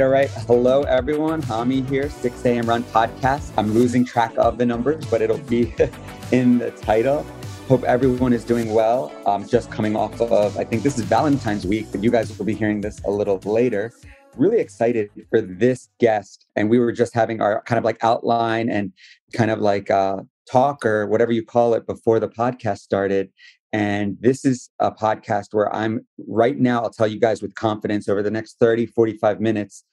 [0.00, 0.30] all right.
[0.30, 1.42] Hello, everyone.
[1.42, 2.66] Hami here, 6 a.m.
[2.66, 3.52] Run podcast.
[3.58, 5.74] I'm losing track of the numbers, but it'll be
[6.32, 7.26] in the title.
[7.68, 9.12] Hope everyone is doing well.
[9.26, 12.46] I'm just coming off of, I think this is Valentine's week, but you guys will
[12.46, 13.92] be hearing this a little later.
[14.34, 16.46] Really excited for this guest.
[16.56, 18.94] And we were just having our kind of like outline and
[19.34, 23.30] kind of like uh, talk or whatever you call it before the podcast started.
[23.72, 28.08] And this is a podcast where I'm right now, I'll tell you guys with confidence
[28.08, 29.84] over the next 30, 45 minutes.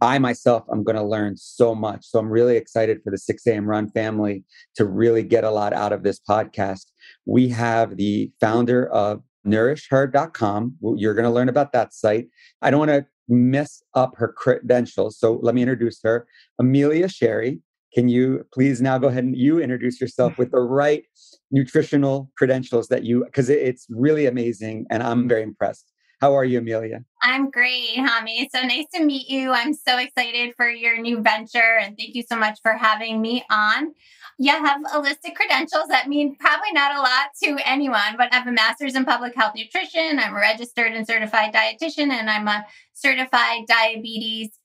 [0.00, 2.04] I myself, I'm going to learn so much.
[2.04, 3.66] So I'm really excited for the 6 a.m.
[3.66, 4.44] Run family
[4.76, 6.86] to really get a lot out of this podcast.
[7.24, 10.76] We have the founder of nourishher.com.
[10.96, 12.28] You're going to learn about that site.
[12.62, 15.18] I don't want to mess up her credentials.
[15.18, 16.26] So let me introduce her.
[16.58, 17.60] Amelia Sherry.
[17.94, 21.04] Can you please now go ahead and you introduce yourself with the right
[21.50, 25.92] nutritional credentials that you, because it's really amazing and I'm very impressed.
[26.20, 27.04] How are you, Amelia?
[27.22, 28.46] I'm great, Hami.
[28.52, 29.52] So nice to meet you.
[29.52, 33.44] I'm so excited for your new venture and thank you so much for having me
[33.50, 33.92] on.
[34.38, 38.32] You have a list of credentials that mean probably not a lot to anyone, but
[38.32, 40.18] I have a master's in public health nutrition.
[40.18, 42.64] I'm a registered and certified dietitian, and I'm a
[42.94, 44.58] certified diabetes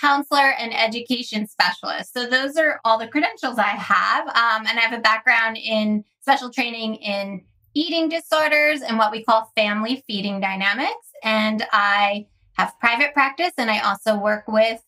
[0.00, 2.12] counselor and education specialist.
[2.12, 4.26] So those are all the credentials I have.
[4.28, 7.44] Um, and I have a background in special training in
[7.74, 11.10] eating disorders and what we call family feeding dynamics.
[11.22, 14.82] And I have private practice and I also work with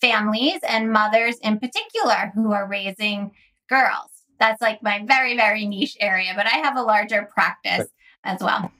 [0.00, 3.32] families and mothers in particular who are raising
[3.68, 4.10] girls.
[4.38, 7.88] That's like my very, very niche area, but I have a larger practice
[8.22, 8.70] as well.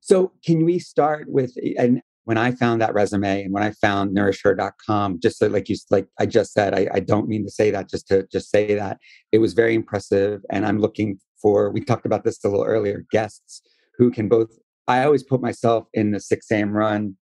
[0.00, 4.12] So, can we start with, and when I found that resume and when I found
[4.12, 7.70] nourishher.com, just so, like you, like I just said, I, I don't mean to say
[7.70, 8.98] that just to just say that
[9.32, 10.42] it was very impressive.
[10.50, 13.62] And I'm looking for, we talked about this a little earlier, guests
[13.96, 14.50] who can both,
[14.88, 16.72] I always put myself in the 6 a.m.
[16.72, 17.16] run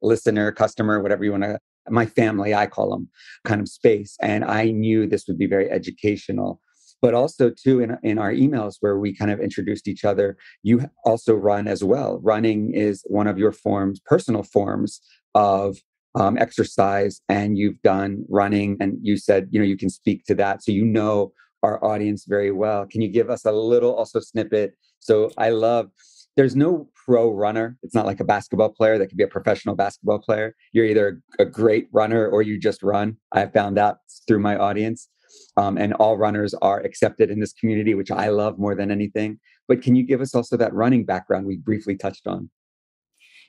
[0.00, 1.58] listener, customer, whatever you want to,
[1.90, 3.10] my family, I call them
[3.44, 4.16] kind of space.
[4.22, 6.62] And I knew this would be very educational
[7.06, 10.90] but also too in, in our emails where we kind of introduced each other you
[11.04, 15.00] also run as well running is one of your forms personal forms
[15.36, 15.76] of
[16.16, 20.34] um, exercise and you've done running and you said you know you can speak to
[20.34, 24.18] that so you know our audience very well can you give us a little also
[24.18, 25.88] snippet so i love
[26.36, 27.78] there's no pro runner.
[27.82, 30.54] It's not like a basketball player that could be a professional basketball player.
[30.72, 33.16] You're either a great runner or you just run.
[33.32, 35.08] I found out through my audience
[35.56, 39.38] um, and all runners are accepted in this community, which I love more than anything.
[39.68, 42.50] But can you give us also that running background we briefly touched on?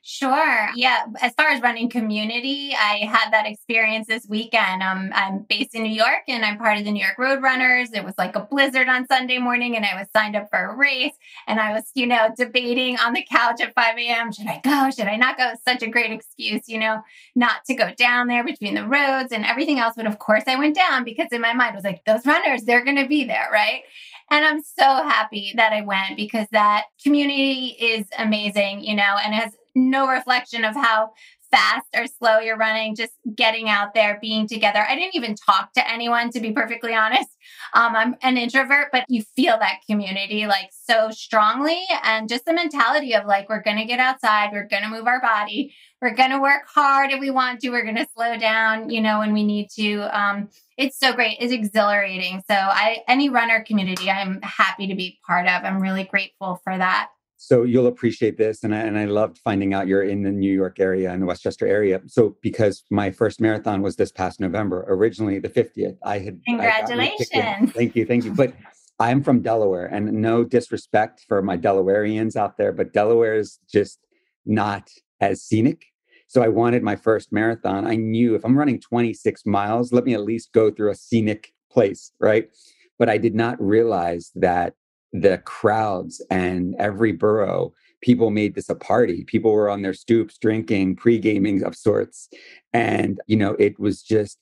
[0.09, 0.69] Sure.
[0.73, 1.03] Yeah.
[1.22, 4.81] As far as running community, I had that experience this weekend.
[4.81, 7.91] Um, I'm based in New York and I'm part of the New York Road Runners.
[7.91, 10.75] It was like a blizzard on Sunday morning and I was signed up for a
[10.78, 11.12] race
[11.46, 14.31] and I was, you know, debating on the couch at 5 a.m.
[14.31, 14.90] Should I go?
[14.91, 15.51] Should I not go?
[15.67, 17.01] Such a great excuse, you know,
[17.35, 19.96] not to go down there between the roads and everything else.
[19.97, 22.63] But of course I went down because in my mind I was like, those runners,
[22.63, 23.50] they're going to be there.
[23.51, 23.81] Right.
[24.29, 29.34] And I'm so happy that I went because that community is amazing, you know, and
[29.34, 31.11] has no reflection of how
[31.51, 34.85] fast or slow you're running, just getting out there, being together.
[34.88, 37.29] I didn't even talk to anyone, to be perfectly honest.
[37.73, 41.81] Um, I'm an introvert, but you feel that community like so strongly.
[42.03, 45.07] And just the mentality of like, we're going to get outside, we're going to move
[45.07, 48.37] our body, we're going to work hard if we want to, we're going to slow
[48.37, 50.01] down, you know, when we need to.
[50.17, 51.37] Um, it's so great.
[51.39, 52.43] It's exhilarating.
[52.49, 55.63] So I, any runner community, I'm happy to be part of.
[55.63, 57.09] I'm really grateful for that.
[57.39, 60.51] So you'll appreciate this, and I, and I loved finding out you're in the New
[60.51, 62.01] York area and the Westchester area.
[62.07, 67.29] So because my first marathon was this past November, originally the 50th, I had congratulations.
[67.31, 68.33] I thank you, thank you.
[68.33, 68.53] But
[68.99, 73.99] I'm from Delaware, and no disrespect for my Delawareans out there, but Delaware is just
[74.45, 74.89] not
[75.21, 75.85] as scenic.
[76.27, 77.85] So I wanted my first marathon.
[77.85, 81.53] I knew if I'm running 26 miles, let me at least go through a scenic
[81.71, 82.49] place, right?
[82.97, 84.73] But I did not realize that
[85.22, 89.23] the crowds and every borough people made this a party.
[89.25, 92.29] People were on their stoops drinking pre-gaming of sorts.
[92.73, 94.40] And you know it was just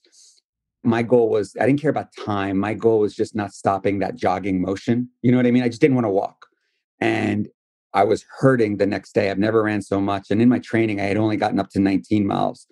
[0.83, 2.57] my goal was i didn't care about time.
[2.57, 5.09] My goal was just not stopping that jogging motion.
[5.21, 5.63] You know what i mean?
[5.63, 6.45] I just didn't want to walk.
[6.99, 7.47] And
[7.93, 9.31] i was hurting the next day.
[9.31, 10.27] I've never ran so much.
[10.29, 12.67] And in my training i had only gotten up to 19 miles.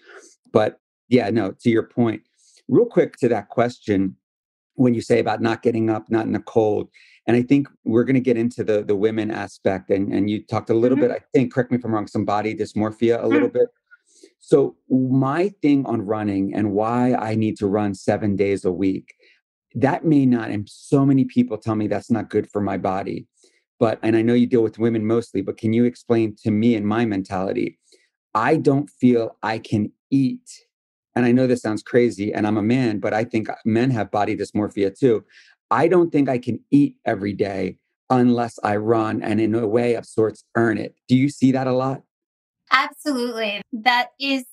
[0.51, 0.79] But
[1.09, 2.21] yeah no to your point
[2.67, 4.15] real quick to that question
[4.75, 6.89] when you say about not getting up not in the cold
[7.25, 9.89] and I think we're going to get into the the women aspect.
[9.89, 11.07] And and you talked a little mm-hmm.
[11.07, 13.27] bit, I think, correct me if I'm wrong, some body dysmorphia a mm-hmm.
[13.27, 13.69] little bit.
[14.39, 19.13] So my thing on running and why I need to run seven days a week,
[19.75, 23.27] that may not, and so many people tell me that's not good for my body.
[23.79, 26.75] But and I know you deal with women mostly, but can you explain to me
[26.75, 27.79] and my mentality?
[28.35, 30.49] I don't feel I can eat
[31.15, 34.11] and I know this sounds crazy, and I'm a man, but I think men have
[34.11, 35.23] body dysmorphia too.
[35.71, 37.77] I don't think I can eat every day
[38.09, 40.95] unless I run and, in a way of sorts, earn it.
[41.07, 42.03] Do you see that a lot?
[42.71, 43.61] Absolutely.
[43.71, 44.45] That is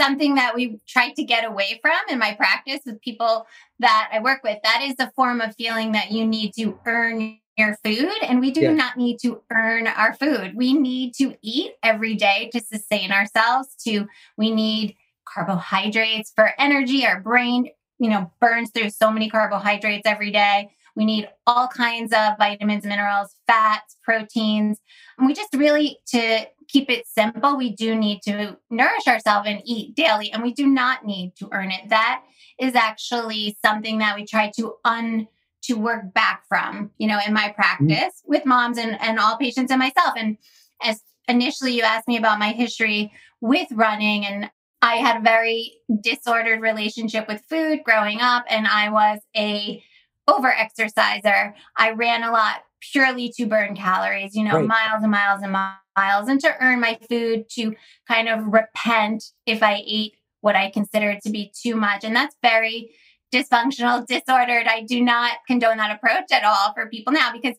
[0.00, 3.46] something that we tried to get away from in my practice with people
[3.78, 4.58] that I work with.
[4.62, 8.50] That is a form of feeling that you need to earn your food, and we
[8.50, 8.72] do yeah.
[8.72, 10.52] not need to earn our food.
[10.54, 13.68] We need to eat every day to sustain ourselves.
[13.86, 14.06] To
[14.36, 17.06] we need carbohydrates for energy.
[17.06, 20.70] Our brain, you know, burns through so many carbohydrates every day.
[20.94, 24.80] We need all kinds of vitamins, minerals, fats, proteins.
[25.18, 29.62] And we just really to keep it simple, we do need to nourish ourselves and
[29.64, 31.88] eat daily, and we do not need to earn it.
[31.90, 32.22] That
[32.58, 35.28] is actually something that we try to un
[35.62, 37.54] to work back from, you know, in my mm-hmm.
[37.54, 38.30] practice mm-hmm.
[38.30, 40.14] with moms and, and all patients and myself.
[40.16, 40.38] And
[40.82, 44.50] as initially you asked me about my history with running and
[44.86, 49.82] I had a very disordered relationship with food growing up and I was a
[50.28, 51.56] over exerciser.
[51.76, 52.62] I ran a lot
[52.92, 54.66] purely to burn calories, you know, right.
[54.66, 57.74] miles and miles and miles and to earn my food to
[58.06, 62.04] kind of repent if I ate what I considered to be too much.
[62.04, 62.94] And that's very
[63.34, 64.68] dysfunctional, disordered.
[64.68, 67.56] I do not condone that approach at all for people now because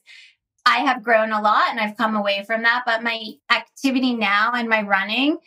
[0.66, 2.84] I have grown a lot and I've come away from that.
[2.86, 3.22] But my
[3.52, 5.40] activity now and my running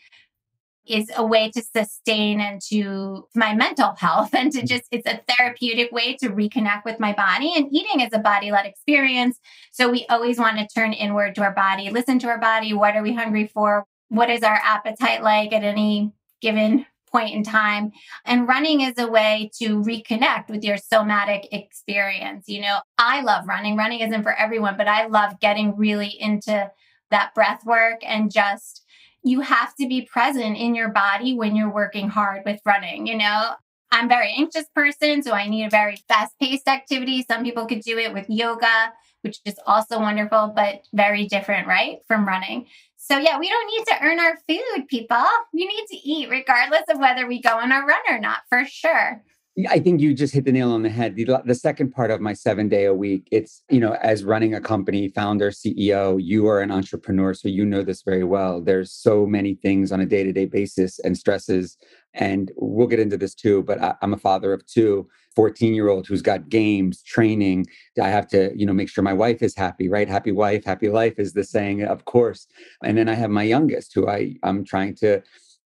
[0.86, 4.66] is a way to sustain and to my mental health and to mm-hmm.
[4.66, 8.50] just it's a therapeutic way to reconnect with my body and eating is a body
[8.50, 9.38] led experience
[9.72, 12.96] so we always want to turn inward to our body listen to our body what
[12.96, 17.92] are we hungry for what is our appetite like at any given point in time.
[18.24, 22.48] And running is a way to reconnect with your somatic experience.
[22.48, 23.76] You know, I love running.
[23.76, 26.70] Running isn't for everyone, but I love getting really into
[27.10, 28.79] that breath work and just
[29.22, 33.06] you have to be present in your body when you're working hard with running.
[33.06, 33.52] You know,
[33.92, 37.24] I'm a very anxious person, so I need a very fast paced activity.
[37.28, 41.98] Some people could do it with yoga, which is also wonderful, but very different, right?
[42.06, 42.66] From running.
[42.96, 45.24] So, yeah, we don't need to earn our food, people.
[45.52, 48.64] We need to eat regardless of whether we go on a run or not, for
[48.64, 49.22] sure.
[49.68, 51.16] I think you just hit the nail on the head.
[51.16, 54.54] The, the second part of my seven day a week, it's, you know, as running
[54.54, 57.34] a company, founder, CEO, you are an entrepreneur.
[57.34, 58.60] So you know this very well.
[58.60, 61.76] There's so many things on a day to day basis and stresses.
[62.14, 65.08] And we'll get into this too, but I, I'm a father of two.
[65.36, 67.64] 14 year old who's got games training
[68.02, 70.88] i have to you know make sure my wife is happy right happy wife happy
[70.88, 72.48] life is the saying of course
[72.84, 75.22] and then i have my youngest who i i'm trying to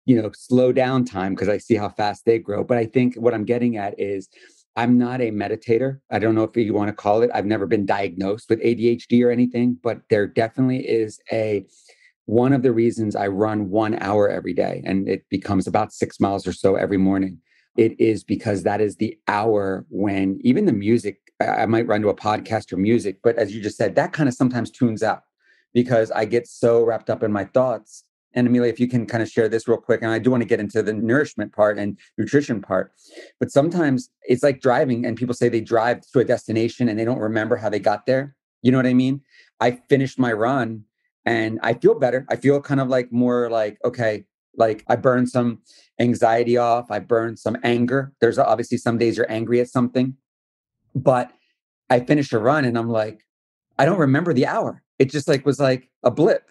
[0.06, 3.16] you know slow down time because i see how fast they grow but i think
[3.16, 4.30] what i'm getting at is
[4.76, 7.66] i'm not a meditator i don't know if you want to call it i've never
[7.66, 11.66] been diagnosed with adhd or anything but there definitely is a
[12.26, 16.20] one of the reasons i run one hour every day and it becomes about six
[16.20, 17.40] miles or so every morning
[17.78, 22.10] it is because that is the hour when even the music, I might run to
[22.10, 25.24] a podcast or music, but as you just said, that kind of sometimes tunes out
[25.74, 28.05] because I get so wrapped up in my thoughts.
[28.36, 30.42] And Amelia, if you can kind of share this real quick, and I do want
[30.42, 32.92] to get into the nourishment part and nutrition part,
[33.40, 37.06] but sometimes it's like driving, and people say they drive to a destination and they
[37.06, 38.36] don't remember how they got there.
[38.62, 39.22] You know what I mean?
[39.60, 40.84] I finished my run
[41.26, 42.26] and I feel better.
[42.30, 44.26] I feel kind of like more like, okay,
[44.58, 45.62] like I burned some
[46.00, 48.14] anxiety off, I burned some anger.
[48.22, 50.16] There's obviously some days you're angry at something,
[50.94, 51.32] but
[51.90, 53.26] I finished a run and I'm like,
[53.78, 54.82] I don't remember the hour.
[55.00, 56.50] It just like was like a blip.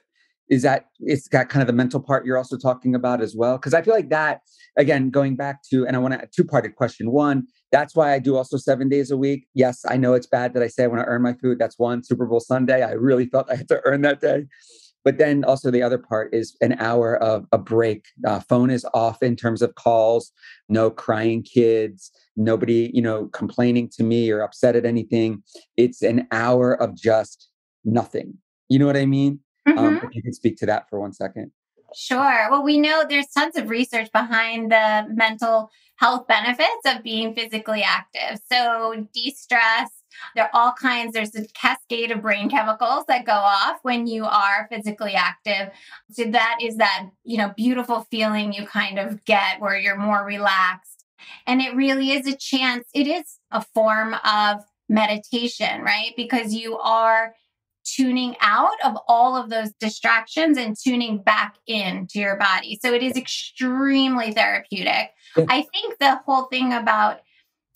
[0.50, 3.56] Is that it's got kind of the mental part you're also talking about as well?
[3.56, 4.40] Because I feel like that
[4.76, 7.10] again, going back to, and I want to two parted question.
[7.10, 9.46] One, that's why I do also seven days a week.
[9.54, 11.58] Yes, I know it's bad that I say I want to earn my food.
[11.58, 12.82] That's one Super Bowl Sunday.
[12.82, 14.46] I really felt I had to earn that day.
[15.04, 18.06] But then also the other part is an hour of a break.
[18.26, 20.32] Uh, phone is off in terms of calls,
[20.70, 25.42] no crying kids, nobody, you know, complaining to me or upset at anything.
[25.76, 27.50] It's an hour of just
[27.84, 28.38] nothing.
[28.70, 29.40] You know what I mean?
[29.66, 29.86] Um, mm-hmm.
[29.86, 31.50] Um, if you can speak to that for one second.
[31.94, 32.48] Sure.
[32.50, 37.82] Well, we know there's tons of research behind the mental health benefits of being physically
[37.82, 38.40] active.
[38.50, 39.90] So, de stress,
[40.34, 44.24] there are all kinds, there's a cascade of brain chemicals that go off when you
[44.24, 45.72] are physically active.
[46.10, 50.24] So, that is that, you know, beautiful feeling you kind of get where you're more
[50.24, 51.04] relaxed.
[51.46, 56.12] And it really is a chance, it is a form of meditation, right?
[56.16, 57.34] Because you are
[57.84, 62.78] tuning out of all of those distractions and tuning back in to your body.
[62.82, 65.10] So it is extremely therapeutic.
[65.36, 65.44] Yeah.
[65.48, 67.20] I think the whole thing about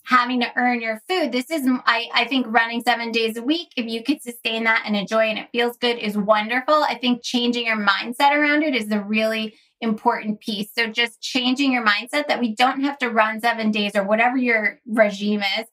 [0.05, 1.31] having to earn your food.
[1.31, 4.83] This is, I, I think, running seven days a week, if you could sustain that
[4.85, 6.73] and enjoy and it feels good, is wonderful.
[6.73, 10.69] I think changing your mindset around it is the really important piece.
[10.73, 14.35] So just changing your mindset that we don't have to run seven days or whatever
[14.35, 15.65] your regime is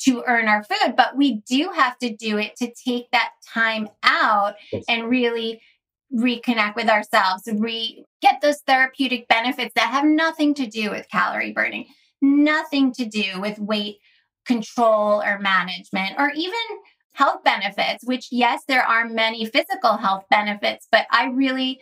[0.00, 3.88] to earn our food, but we do have to do it to take that time
[4.02, 4.84] out yes.
[4.88, 5.60] and really
[6.14, 11.52] reconnect with ourselves, re get those therapeutic benefits that have nothing to do with calorie
[11.52, 11.86] burning,
[12.22, 13.96] nothing to do with weight
[14.46, 16.52] control or management, or even
[17.12, 21.80] health benefits, which, yes, there are many physical health benefits, but I really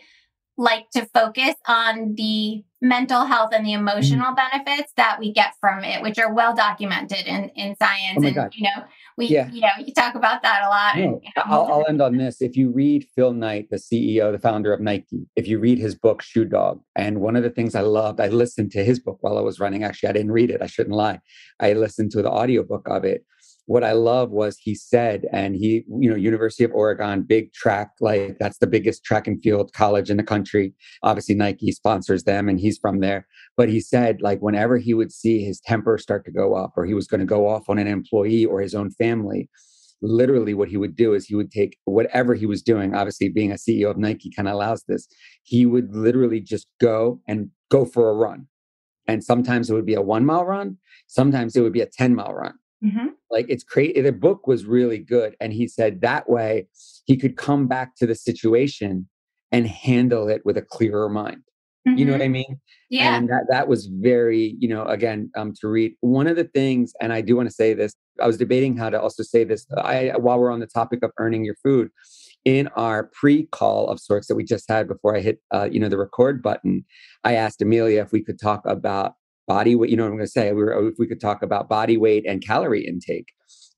[0.57, 3.79] like to focus on the mental health and the mm.
[3.79, 4.65] emotional mm-hmm.
[4.65, 8.19] benefits that we get from it, which are well documented in, in science.
[8.19, 8.53] Oh and, God.
[8.53, 8.83] you know,
[9.17, 9.49] we, yeah.
[9.51, 10.97] you know, you talk about that a lot.
[10.97, 12.41] No, and, you know, I'll, I'll, end on this.
[12.41, 15.95] If you read Phil Knight, the CEO, the founder of Nike, if you read his
[15.95, 19.17] book, Shoe Dog, and one of the things I loved, I listened to his book
[19.21, 19.83] while I was running.
[19.83, 20.61] Actually, I didn't read it.
[20.61, 21.19] I shouldn't lie.
[21.59, 23.25] I listened to the audiobook of it
[23.65, 27.91] what I love was he said, and he, you know, University of Oregon, big track,
[28.01, 30.73] like that's the biggest track and field college in the country.
[31.01, 33.25] Obviously, Nike sponsors them and he's from there.
[33.55, 36.85] But he said, like, whenever he would see his temper start to go up or
[36.85, 39.49] he was going to go off on an employee or his own family,
[40.01, 43.51] literally what he would do is he would take whatever he was doing, obviously, being
[43.51, 45.07] a CEO of Nike kind of allows this,
[45.43, 48.47] he would literally just go and go for a run.
[49.07, 50.77] And sometimes it would be a one mile run,
[51.07, 53.07] sometimes it would be a 10 mile run Mm-hmm.
[53.31, 54.01] Like it's crazy.
[54.01, 55.35] The book was really good.
[55.39, 56.67] And he said that way
[57.05, 59.07] he could come back to the situation
[59.51, 61.43] and handle it with a clearer mind.
[61.87, 61.97] Mm-hmm.
[61.97, 62.25] You know what mm-hmm.
[62.25, 62.61] I mean?
[62.89, 63.15] Yeah.
[63.15, 66.93] And that, that was very, you know, again, um, to read one of the things,
[67.01, 69.65] and I do want to say this, I was debating how to also say this
[69.77, 71.89] I, while we're on the topic of earning your food
[72.45, 75.89] in our pre-call of sorts that we just had before I hit, uh, you know,
[75.89, 76.85] the record button,
[77.23, 79.13] I asked Amelia if we could talk about
[79.47, 79.89] body weight.
[79.89, 80.51] You know what I'm going to say?
[80.51, 83.27] We were, oh, if we could talk about body weight and calorie intake,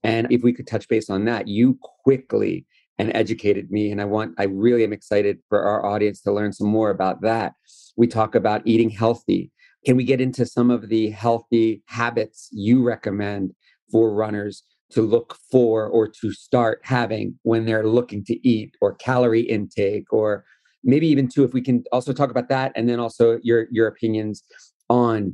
[0.04, 2.66] and if we could touch base on that, you quickly
[2.98, 6.54] and educated me, and I want, I really am excited for our audience to learn
[6.54, 7.54] some more about that.
[7.98, 9.52] We talk about eating healthy.
[9.86, 13.52] Can we get into some of the healthy habits you recommend
[13.92, 18.96] for runners to look for or to start having when they're looking to eat or
[18.96, 20.46] calorie intake or
[20.84, 23.88] maybe even too if we can also talk about that and then also your your
[23.88, 24.44] opinions
[24.90, 25.34] on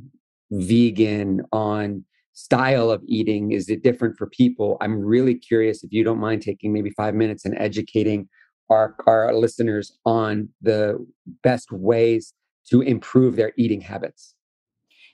[0.52, 2.04] vegan, on
[2.34, 3.52] style of eating?
[3.52, 4.76] Is it different for people?
[4.80, 8.28] I'm really curious if you don't mind taking maybe five minutes and educating
[8.70, 11.04] our, our listeners on the
[11.42, 12.32] best ways
[12.70, 14.34] to improve their eating habits.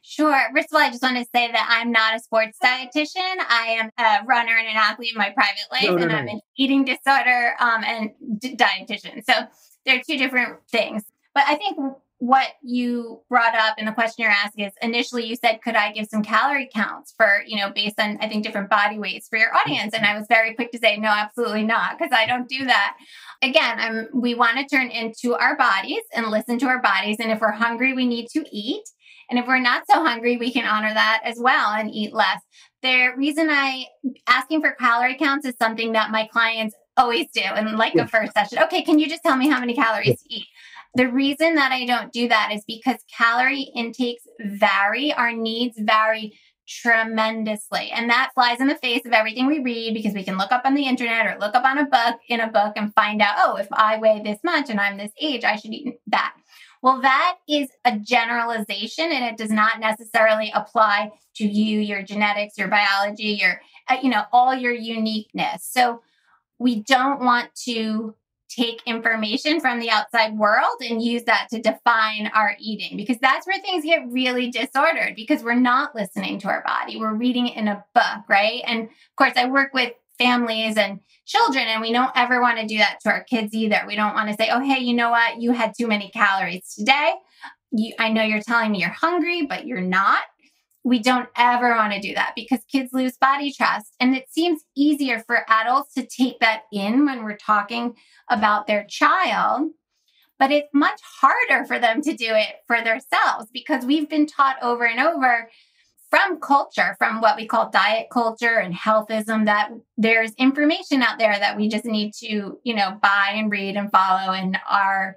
[0.03, 0.41] Sure.
[0.55, 3.37] First of all, I just want to say that I'm not a sports dietitian.
[3.49, 6.19] I am a runner and an athlete in my private life, no, no, and no.
[6.19, 9.23] I'm an eating disorder um, and d- dietitian.
[9.29, 9.47] So
[9.85, 11.03] they're two different things.
[11.35, 11.79] But I think
[12.19, 15.93] what you brought up and the question you're asking is initially you said could i
[15.93, 19.39] give some calorie counts for you know based on i think different body weights for
[19.39, 19.95] your audience?
[19.95, 22.97] And i was very quick to say no absolutely not because i don't do that.
[23.41, 27.19] Again i'm we want to turn into our bodies and listen to our bodies.
[27.21, 28.83] And if we're hungry we need to eat.
[29.31, 32.41] And if we're not so hungry we can honor that as well and eat less.
[32.83, 33.87] The reason i
[34.27, 38.33] asking for calorie counts is something that my clients always do in like a first
[38.33, 38.59] session.
[38.65, 40.47] Okay can you just tell me how many calories to eat
[40.95, 46.39] the reason that I don't do that is because calorie intakes vary, our needs vary
[46.69, 47.91] tremendously.
[47.91, 50.63] And that flies in the face of everything we read because we can look up
[50.65, 53.37] on the internet or look up on a book in a book and find out,
[53.39, 56.35] oh, if I weigh this much and I'm this age, I should eat that.
[56.83, 62.57] Well, that is a generalization and it does not necessarily apply to you, your genetics,
[62.57, 65.65] your biology, your, uh, you know, all your uniqueness.
[65.69, 66.03] So
[66.59, 68.15] we don't want to
[68.49, 73.47] take information from the outside world and use that to define our eating because that's
[73.47, 76.99] where things get really disordered because we're not listening to our body.
[76.99, 78.63] We're reading it in a book, right?
[78.67, 82.67] And of course, I work with families and children, and we don't ever want to
[82.67, 83.83] do that to our kids either.
[83.87, 85.41] We don't want to say, oh, hey, you know what?
[85.41, 87.13] You had too many calories today.
[87.71, 90.23] You, I know you're telling me you're hungry, but you're not
[90.89, 93.95] we don't ever want to do that because kids lose body trust.
[94.01, 97.95] And it seems easier for adults to take that in when we're talking
[98.31, 99.71] about their child.
[100.39, 104.57] But it's much harder for them to do it for themselves because we've been taught
[104.63, 105.51] over and over
[106.09, 111.39] from culture, from what we call diet culture and healthism, that there's information out there
[111.39, 115.17] that we just need to, you know, buy and read and follow, and our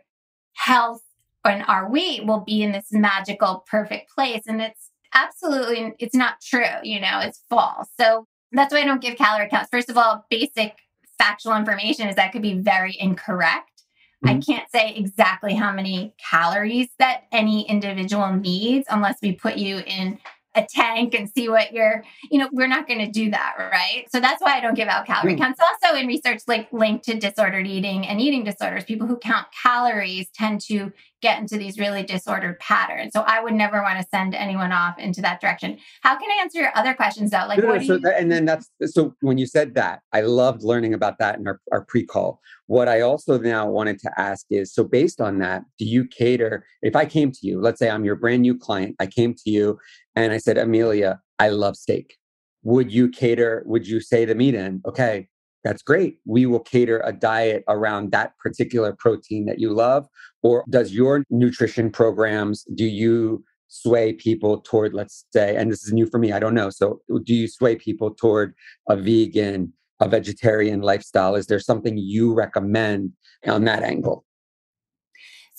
[0.54, 1.02] health
[1.46, 4.42] and our weight will be in this magical, perfect place.
[4.48, 9.02] And it's absolutely it's not true you know it's false so that's why i don't
[9.02, 10.76] give calorie counts first of all basic
[11.18, 13.84] factual information is that could be very incorrect
[14.24, 14.38] mm-hmm.
[14.38, 19.80] i can't say exactly how many calories that any individual needs unless we put you
[19.86, 20.18] in
[20.56, 24.06] a tank and see what you're, you know, we're not going to do that, right?
[24.12, 25.60] So that's why I don't give out calorie counts.
[25.60, 30.28] Also, in research like linked to disordered eating and eating disorders, people who count calories
[30.36, 30.92] tend to
[31.22, 33.14] get into these really disordered patterns.
[33.14, 35.78] So I would never want to send anyone off into that direction.
[36.02, 37.46] How can I answer your other questions though?
[37.48, 40.02] Like, no, what no, so you- that, and then that's so when you said that,
[40.12, 42.42] I loved learning about that in our, our pre-call.
[42.68, 46.66] What I also now wanted to ask is so based on that, do you cater
[46.82, 49.50] if I came to you, let's say I'm your brand new client, I came to
[49.50, 49.78] you
[50.16, 52.18] and I said, Amelia, I love steak.
[52.64, 55.28] Would you cater, would you say to me then, okay,
[55.64, 56.18] that's great.
[56.26, 60.08] We will cater a diet around that particular protein that you love?
[60.44, 65.94] Or does your nutrition programs, do you sway people toward, let's say, and this is
[65.94, 66.70] new for me, I don't know.
[66.70, 68.54] So do you sway people toward
[68.90, 71.36] a vegan, a vegetarian lifestyle?
[71.36, 73.14] Is there something you recommend
[73.48, 74.26] on that angle?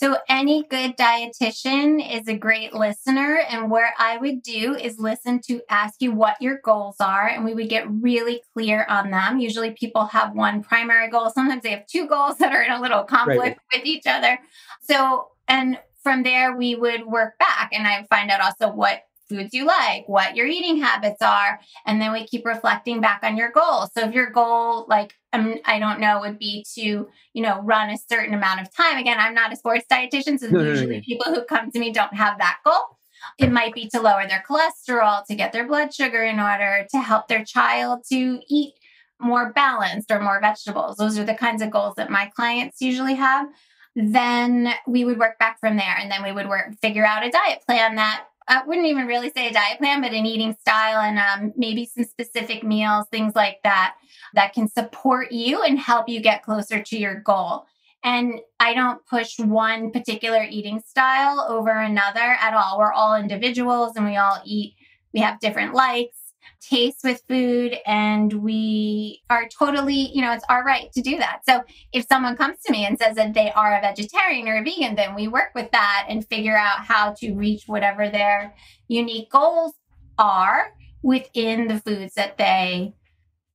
[0.02, 3.38] So, any good dietitian is a great listener.
[3.48, 7.44] And where I would do is listen to ask you what your goals are, and
[7.44, 9.38] we would get really clear on them.
[9.38, 11.30] Usually, people have one primary goal.
[11.30, 13.58] Sometimes they have two goals that are in a little conflict right.
[13.72, 14.40] with each other.
[14.80, 19.54] So, and from there, we would work back, and I find out also what foods
[19.54, 23.50] you like, what your eating habits are, and then we keep reflecting back on your
[23.50, 23.90] goals.
[23.96, 27.90] So if your goal, like um, I don't know, would be to you know run
[27.90, 28.98] a certain amount of time.
[28.98, 31.78] Again, I'm not a sports dietitian, so no, usually no, no, people who come to
[31.78, 32.98] me don't have that goal.
[33.38, 36.98] It might be to lower their cholesterol, to get their blood sugar in order, to
[36.98, 38.74] help their child to eat
[39.20, 40.96] more balanced or more vegetables.
[40.96, 43.46] Those are the kinds of goals that my clients usually have.
[43.94, 47.30] Then we would work back from there, and then we would work figure out a
[47.30, 51.00] diet plan that I wouldn't even really say a diet plan, but an eating style
[51.00, 53.94] and um, maybe some specific meals, things like that,
[54.34, 57.66] that can support you and help you get closer to your goal.
[58.04, 62.78] And I don't push one particular eating style over another at all.
[62.78, 64.74] We're all individuals and we all eat,
[65.14, 66.21] we have different likes
[66.60, 71.40] taste with food and we are totally, you know, it's our right to do that.
[71.48, 74.62] So if someone comes to me and says that they are a vegetarian or a
[74.62, 78.54] vegan, then we work with that and figure out how to reach whatever their
[78.88, 79.72] unique goals
[80.18, 82.94] are within the foods that they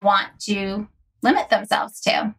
[0.02, 0.88] want to
[1.24, 2.36] limit themselves to.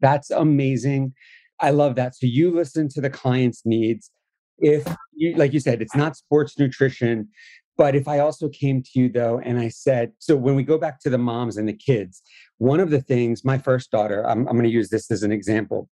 [0.00, 1.14] That's amazing.
[1.60, 2.16] I love that.
[2.16, 4.10] So you listen to the client's needs.
[4.58, 7.28] If you, like you said, it's not sports nutrition,
[7.76, 10.78] but if I also came to you though, and I said, so when we go
[10.78, 12.22] back to the moms and the kids,
[12.58, 15.32] one of the things, my first daughter, I'm, I'm going to use this as an
[15.32, 15.88] example.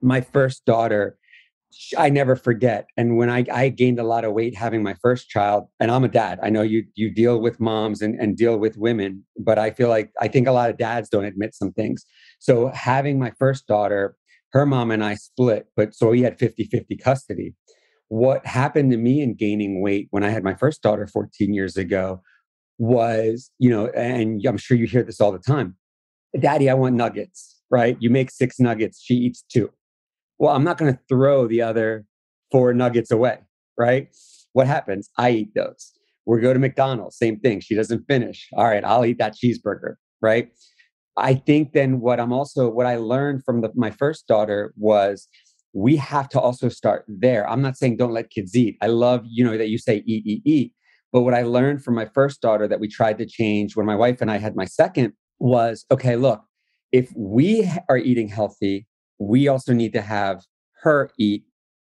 [0.00, 1.18] My first daughter,
[1.98, 2.86] I never forget.
[2.96, 6.04] And when I, I gained a lot of weight having my first child, and I'm
[6.04, 9.58] a dad, I know you you deal with moms and, and deal with women, but
[9.58, 12.04] I feel like I think a lot of dads don't admit some things.
[12.38, 14.16] So having my first daughter,
[14.52, 17.54] her mom and I split, but so we had 50 50 custody
[18.08, 21.76] what happened to me in gaining weight when I had my first daughter 14 years
[21.76, 22.22] ago
[22.78, 25.76] was, you know, and I'm sure you hear this all the time
[26.38, 27.96] Daddy, I want nuggets, right?
[28.00, 29.70] You make six nuggets, she eats two.
[30.38, 32.04] Well, I'm not going to throw the other
[32.50, 33.38] four nuggets away,
[33.78, 34.08] right?
[34.52, 35.10] What happens?
[35.16, 35.92] I eat those.
[36.26, 37.60] We go to McDonald's, same thing.
[37.60, 38.48] She doesn't finish.
[38.54, 40.50] All right, I'll eat that cheeseburger, right?
[41.16, 45.28] I think then what I'm also, what I learned from the, my first daughter was
[45.74, 47.48] we have to also start there.
[47.50, 48.78] I'm not saying don't let kids eat.
[48.80, 50.72] I love, you know, that you say eat, eat, eat.
[51.12, 53.96] But what I learned from my first daughter that we tried to change when my
[53.96, 56.42] wife and I had my second was okay, look,
[56.92, 58.86] if we are eating healthy,
[59.18, 60.44] we also need to have
[60.82, 61.44] her eat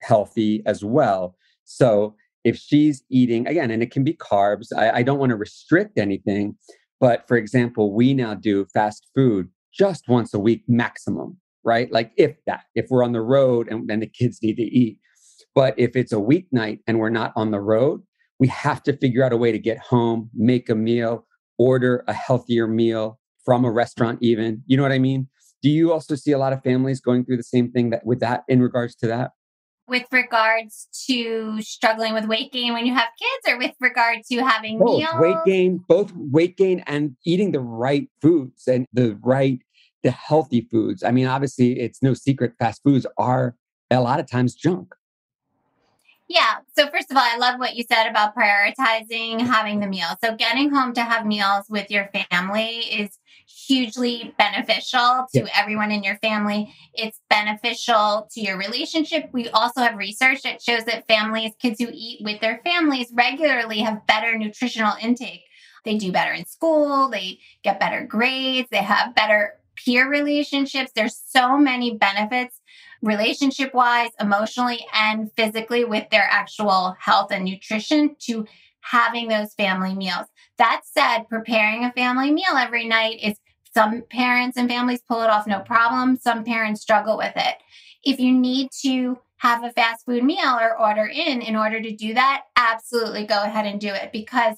[0.04, 1.36] healthy as well.
[1.66, 5.36] So if she's eating, again, and it can be carbs, I, I don't want to
[5.36, 6.56] restrict anything.
[7.00, 11.92] But for example, we now do fast food just once a week maximum right?
[11.92, 15.00] Like if that, if we're on the road and, then the kids need to eat.
[15.54, 18.02] But if it's a weeknight and we're not on the road,
[18.40, 22.14] we have to figure out a way to get home, make a meal, order a
[22.14, 24.64] healthier meal from a restaurant, even.
[24.66, 25.28] You know what I mean?
[25.62, 28.20] Do you also see a lot of families going through the same thing that with
[28.22, 29.32] that in regards to that?
[29.88, 34.38] With regards to struggling with weight gain when you have kids, or with regard to
[34.38, 35.16] having both meals?
[35.20, 39.60] weight gain, both weight gain and eating the right foods and the right
[40.04, 41.04] the healthy foods.
[41.04, 43.56] I mean, obviously, it's no secret fast foods are
[43.90, 44.96] a lot of times junk.
[46.28, 46.60] Yeah.
[46.78, 50.08] So, first of all, I love what you said about prioritizing having the meal.
[50.24, 55.48] So, getting home to have meals with your family is hugely beneficial to yeah.
[55.54, 56.74] everyone in your family.
[56.94, 59.30] It's beneficial to your relationship.
[59.34, 63.80] We also have research that shows that families, kids who eat with their families regularly
[63.80, 65.44] have better nutritional intake.
[65.84, 70.92] They do better in school, they get better grades, they have better peer relationships.
[70.96, 72.60] There's so many benefits
[73.02, 78.46] relationship wise, emotionally, and physically with their actual health and nutrition to
[78.82, 80.28] having those family meals.
[80.58, 83.38] That said, preparing a family meal every night is
[83.74, 86.18] some parents and families pull it off no problem.
[86.18, 87.56] Some parents struggle with it.
[88.04, 91.96] If you need to have a fast food meal or order in in order to
[91.96, 94.58] do that, absolutely go ahead and do it because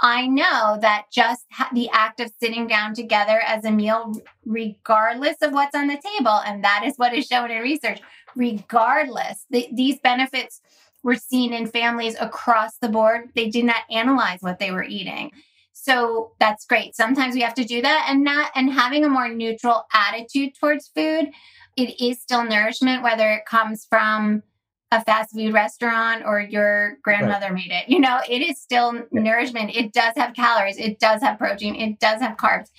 [0.00, 4.12] I know that just the act of sitting down together as a meal,
[4.46, 8.00] regardless of what's on the table, and that is what is shown in research,
[8.36, 10.60] regardless, the, these benefits
[11.02, 13.30] were seen in families across the board.
[13.34, 15.32] They did not analyze what they were eating.
[15.72, 16.96] So that's great.
[16.96, 20.88] Sometimes we have to do that and not and having a more neutral attitude towards
[20.88, 21.30] food.
[21.76, 24.42] It is still nourishment, whether it comes from
[24.90, 27.54] a fast food restaurant or your grandmother right.
[27.54, 27.88] made it.
[27.88, 29.02] You know, it is still yeah.
[29.12, 29.74] nourishment.
[29.74, 32.70] It does have calories, it does have protein, it does have carbs.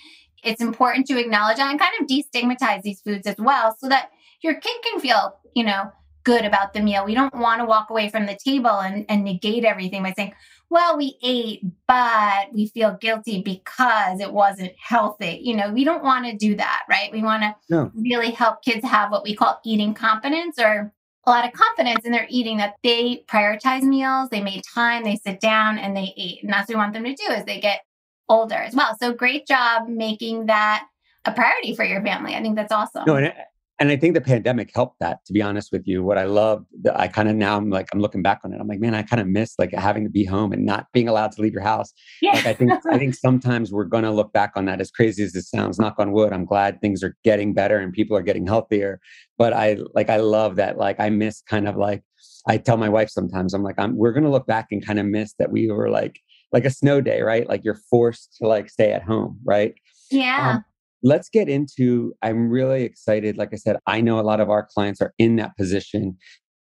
[0.42, 4.10] It's important to acknowledge that and kind of destigmatize these foods as well so that
[4.40, 5.92] your kid can feel, you know,
[6.24, 7.04] good about the meal.
[7.04, 10.32] We don't want to walk away from the table and, and negate everything by saying,
[10.70, 15.40] well, we ate, but we feel guilty because it wasn't healthy.
[15.42, 17.10] You know, we don't want to do that, right?
[17.12, 17.90] We want to no.
[17.94, 20.92] really help kids have what we call eating confidence or
[21.26, 25.16] a lot of confidence in their eating that they prioritize meals, they made time, they
[25.16, 26.42] sit down and they eat.
[26.42, 27.80] And that's what we want them to do as they get
[28.28, 28.96] older as well.
[29.00, 30.86] So great job making that
[31.24, 32.34] a priority for your family.
[32.34, 33.04] I think that's awesome.
[33.06, 33.32] No, and
[33.80, 35.24] and I think the pandemic helped that.
[35.24, 38.00] To be honest with you, what I love, I kind of now I'm like I'm
[38.00, 38.60] looking back on it.
[38.60, 41.08] I'm like, man, I kind of miss like having to be home and not being
[41.08, 41.94] allowed to leave your house.
[42.20, 42.32] Yeah.
[42.32, 45.24] Like I think I think sometimes we're going to look back on that as crazy
[45.24, 45.78] as it sounds.
[45.78, 46.34] Knock on wood.
[46.34, 49.00] I'm glad things are getting better and people are getting healthier.
[49.38, 50.76] But I like I love that.
[50.76, 52.02] Like I miss kind of like
[52.46, 54.98] I tell my wife sometimes I'm like I'm we're going to look back and kind
[54.98, 56.20] of miss that we were like
[56.52, 57.48] like a snow day, right?
[57.48, 59.74] Like you're forced to like stay at home, right?
[60.10, 60.56] Yeah.
[60.56, 60.64] Um,
[61.02, 64.66] let's get into i'm really excited like i said i know a lot of our
[64.66, 66.16] clients are in that position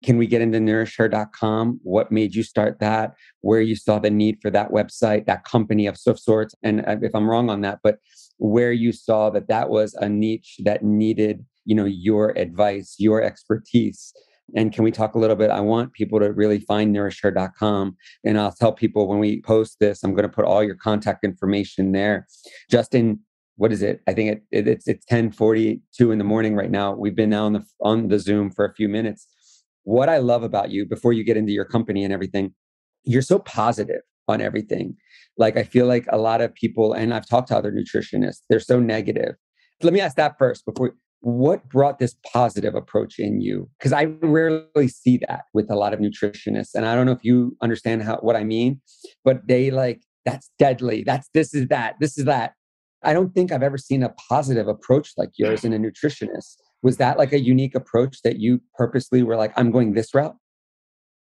[0.05, 4.39] can we get into nourishher.com what made you start that where you saw the need
[4.41, 7.99] for that website that company of sorts and uh, if i'm wrong on that but
[8.39, 13.23] where you saw that that was a niche that needed you know your advice your
[13.23, 14.13] expertise
[14.55, 15.51] and can we talk a little bit?
[15.51, 17.97] I want people to really find nourishher.com.
[18.25, 21.25] And I'll tell people when we post this, I'm going to put all your contact
[21.25, 22.27] information there.
[22.71, 23.21] Justin,
[23.59, 24.01] what is it?
[24.07, 26.95] I think it, it, it's it's ten forty two in the morning right now.
[26.95, 29.27] We've been now on the on the Zoom for a few minutes.
[29.83, 32.55] What I love about you, before you get into your company and everything,
[33.05, 34.97] you're so positive on everything.
[35.37, 38.61] Like I feel like a lot of people, and I've talked to other nutritionists, they're
[38.61, 39.35] so negative.
[39.83, 40.95] Let me ask that first before.
[41.21, 43.69] What brought this positive approach in you?
[43.77, 47.25] Because I rarely see that with a lot of nutritionists, and I don't know if
[47.25, 48.81] you understand how what I mean,
[49.25, 51.03] but they like that's deadly.
[51.03, 51.97] That's this is that.
[51.99, 52.53] This is that
[53.03, 56.57] I don't think I've ever seen a positive approach like yours in a nutritionist.
[56.83, 60.37] Was that like a unique approach that you purposely were like, I'm going this route?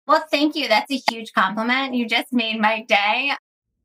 [0.07, 0.69] Well, thank you.
[0.69, 1.95] That's a huge compliment.
[1.95, 3.33] You just made my day.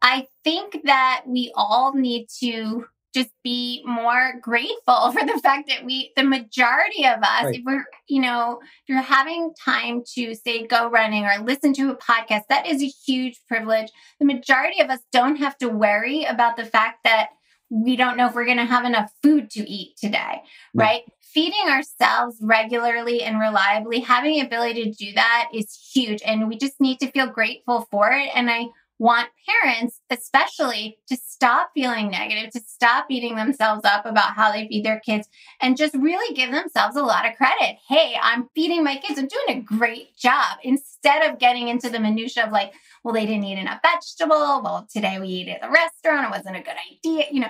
[0.02, 5.84] I think that we all need to just be more grateful for the fact that
[5.84, 7.56] we, the majority of us, right.
[7.56, 11.92] if we're, you know, if you're having time to say go running or listen to
[11.92, 13.92] a podcast, that is a huge privilege.
[14.20, 17.30] The majority of us don't have to worry about the fact that
[17.72, 20.42] we don't know if we're going to have enough food to eat today,
[20.74, 21.04] right?
[21.22, 26.22] Feeding ourselves regularly and reliably, having the ability to do that is huge.
[26.26, 28.30] And we just need to feel grateful for it.
[28.36, 28.68] And I
[29.00, 34.68] want parents, especially, to stop feeling negative, to stop beating themselves up about how they
[34.68, 35.28] feed their kids,
[35.60, 37.78] and just really give themselves a lot of credit.
[37.88, 40.58] Hey, I'm feeding my kids, I'm doing a great job.
[40.62, 44.62] Instead of getting into the minutia of like, well, they didn't eat enough vegetable.
[44.62, 46.28] Well, today we ate at a restaurant.
[46.28, 47.26] It wasn't a good idea.
[47.32, 47.50] You know,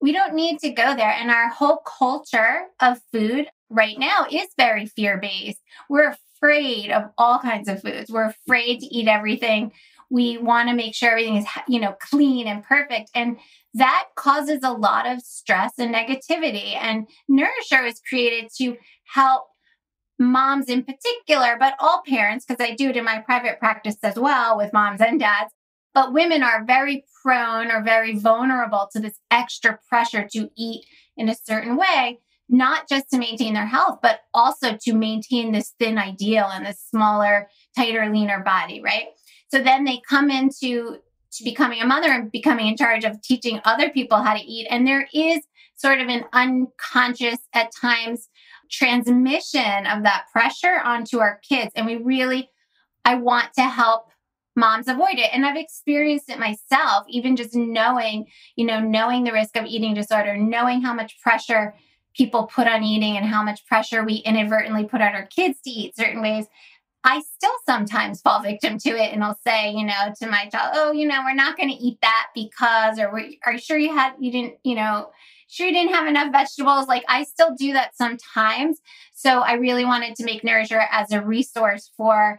[0.00, 1.12] we don't need to go there.
[1.12, 5.60] And our whole culture of food right now is very fear based.
[5.88, 8.10] We're afraid of all kinds of foods.
[8.10, 9.72] We're afraid to eat everything.
[10.08, 13.10] We want to make sure everything is, you know, clean and perfect.
[13.14, 13.38] And
[13.74, 16.74] that causes a lot of stress and negativity.
[16.74, 19.44] And NourishHer was created to help
[20.18, 24.16] moms in particular, but all parents, because I do it in my private practice as
[24.16, 25.52] well with moms and dads,
[25.94, 30.84] but women are very prone or very vulnerable to this extra pressure to eat
[31.16, 35.74] in a certain way, not just to maintain their health, but also to maintain this
[35.78, 39.08] thin ideal and this smaller, tighter, leaner body, right?
[39.52, 40.98] So then they come into
[41.32, 44.66] to becoming a mother and becoming in charge of teaching other people how to eat.
[44.70, 45.40] And there is
[45.76, 48.28] sort of an unconscious at times
[48.70, 51.72] transmission of that pressure onto our kids.
[51.74, 52.50] And we really,
[53.04, 54.09] I want to help
[54.60, 55.30] moms avoid it.
[55.32, 59.94] And I've experienced it myself, even just knowing, you know, knowing the risk of eating
[59.94, 61.74] disorder, knowing how much pressure
[62.14, 65.70] people put on eating and how much pressure we inadvertently put on our kids to
[65.70, 66.46] eat certain ways.
[67.02, 70.72] I still sometimes fall victim to it and I'll say, you know, to my child,
[70.74, 73.94] oh, you know, we're not going to eat that because, or are you sure you
[73.94, 75.10] had, you didn't, you know,
[75.48, 76.88] sure you didn't have enough vegetables?
[76.88, 78.80] Like I still do that sometimes.
[79.14, 82.38] So I really wanted to make NourishHer as a resource for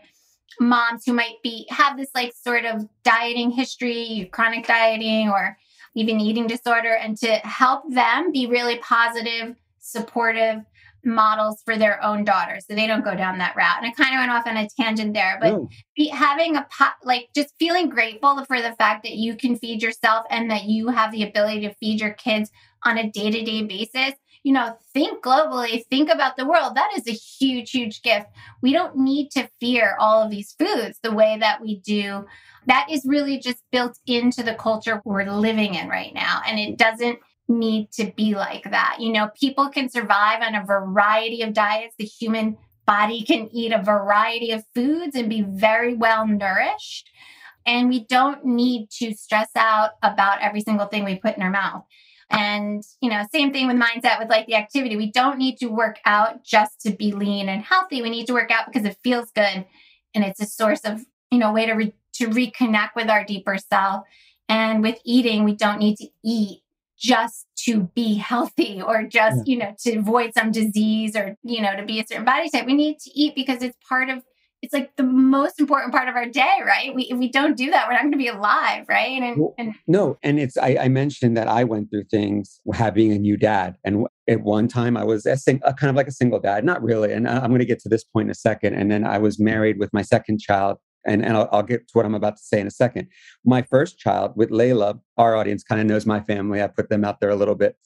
[0.59, 5.57] moms who might be, have this like sort of dieting history, chronic dieting, or
[5.95, 10.63] even eating disorder, and to help them be really positive, supportive,
[11.03, 14.13] models for their own daughters so they don't go down that route and i kind
[14.13, 15.69] of went off on a tangent there but oh.
[15.95, 16.67] be, having a
[17.03, 20.89] like just feeling grateful for the fact that you can feed yourself and that you
[20.89, 22.51] have the ability to feed your kids
[22.85, 27.12] on a day-to-day basis you know think globally think about the world that is a
[27.12, 28.27] huge huge gift
[28.62, 32.25] we don't need to fear all of these foods the way that we do
[32.67, 36.77] that is really just built into the culture we're living in right now and it
[36.77, 37.19] doesn't
[37.60, 38.97] need to be like that.
[38.99, 41.95] You know, people can survive on a variety of diets.
[41.97, 47.10] The human body can eat a variety of foods and be very well nourished.
[47.65, 51.51] And we don't need to stress out about every single thing we put in our
[51.51, 51.84] mouth.
[52.32, 54.96] And, you know, same thing with mindset with like the activity.
[54.96, 58.02] We don't need to work out just to be lean and healthy.
[58.02, 59.65] We need to work out because it feels good
[60.15, 63.58] and it's a source of, you know, way to re- to reconnect with our deeper
[63.58, 64.06] self.
[64.48, 66.62] And with eating, we don't need to eat
[66.98, 69.52] just to be healthy or just, yeah.
[69.52, 72.65] you know, to avoid some disease or, you know, to be a certain body type.
[72.65, 74.24] We need to eat because it's part of
[74.62, 76.93] it's like the most important part of our day, right?
[76.93, 79.21] We, if we don't do that, we're not going to be alive, right?
[79.21, 83.12] And, well, and no, and it's I, I, mentioned that I went through things having
[83.12, 86.08] a new dad, and at one time I was a, sing, a kind of like
[86.08, 87.12] a single dad, not really.
[87.12, 88.76] And I'm going to get to this point in a second.
[88.76, 91.91] And then I was married with my second child, and, and I'll, I'll, get to
[91.93, 93.08] what I'm about to say in a second.
[93.43, 96.62] My first child with Layla, our audience kind of knows my family.
[96.62, 97.78] I put them out there a little bit.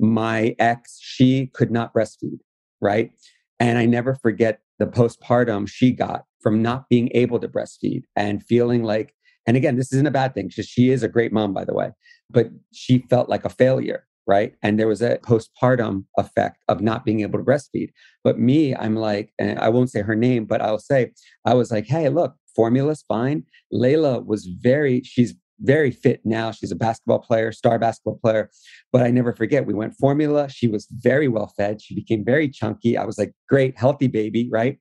[0.00, 2.40] My ex, she could not breastfeed,
[2.80, 3.12] right?
[3.60, 8.44] And I never forget the postpartum she got from not being able to breastfeed and
[8.44, 9.14] feeling like,
[9.46, 11.74] and again, this isn't a bad thing because she is a great mom, by the
[11.74, 11.90] way,
[12.30, 14.54] but she felt like a failure right?
[14.62, 17.90] And there was a postpartum effect of not being able to breastfeed.
[18.22, 21.12] But me, I'm like, and I won't say her name, but I'll say,
[21.44, 23.44] I was like, hey, look, formula's fine.
[23.72, 26.50] Layla was very, she's very fit now.
[26.50, 28.50] She's a basketball player, star basketball player.
[28.92, 30.48] But I never forget, we went formula.
[30.48, 31.80] She was very well fed.
[31.80, 32.96] She became very chunky.
[32.96, 34.78] I was like, great, healthy baby, right?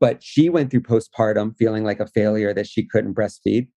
[0.00, 3.68] But she went through postpartum feeling like a failure that she couldn't breastfeed.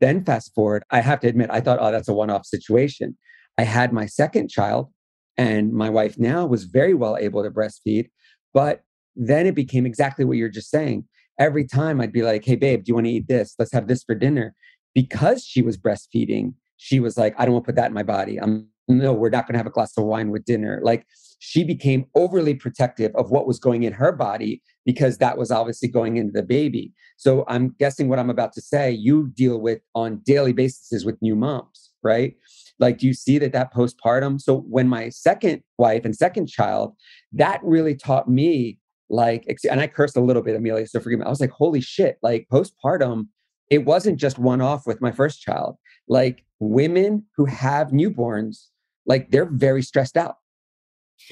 [0.00, 3.16] Then fast forward, I have to admit, I thought, oh, that's a one off situation.
[3.56, 4.92] I had my second child,
[5.36, 8.10] and my wife now was very well able to breastfeed.
[8.54, 8.82] But
[9.16, 11.04] then it became exactly what you're just saying
[11.38, 13.54] every time I'd be like, hey, babe, do you want to eat this?
[13.58, 14.54] Let's have this for dinner.
[14.98, 18.02] Because she was breastfeeding, she was like, I don't want to put that in my
[18.02, 18.36] body.
[18.40, 20.80] I'm no, we're not going to have a glass of wine with dinner.
[20.82, 21.06] Like
[21.38, 25.88] she became overly protective of what was going in her body because that was obviously
[25.88, 26.92] going into the baby.
[27.16, 31.20] So I'm guessing what I'm about to say, you deal with on daily basis with
[31.20, 32.34] new moms, right?
[32.80, 34.40] Like, do you see that that postpartum?
[34.40, 36.94] So when my second wife and second child,
[37.32, 38.78] that really taught me
[39.10, 41.80] like and i cursed a little bit amelia so forgive me i was like holy
[41.80, 43.26] shit like postpartum
[43.70, 45.76] it wasn't just one off with my first child
[46.08, 48.66] like women who have newborns
[49.06, 50.36] like they're very stressed out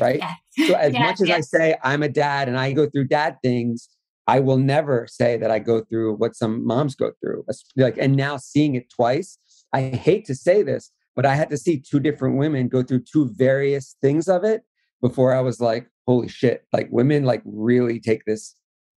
[0.00, 0.20] right
[0.56, 0.68] yes.
[0.68, 1.38] so as yes, much as yes.
[1.38, 3.88] i say i'm a dad and i go through dad things
[4.26, 7.44] i will never say that i go through what some moms go through
[7.76, 9.38] like and now seeing it twice
[9.72, 13.00] i hate to say this but i had to see two different women go through
[13.00, 14.62] two various things of it
[15.00, 18.54] before i was like holy shit, like women like really take this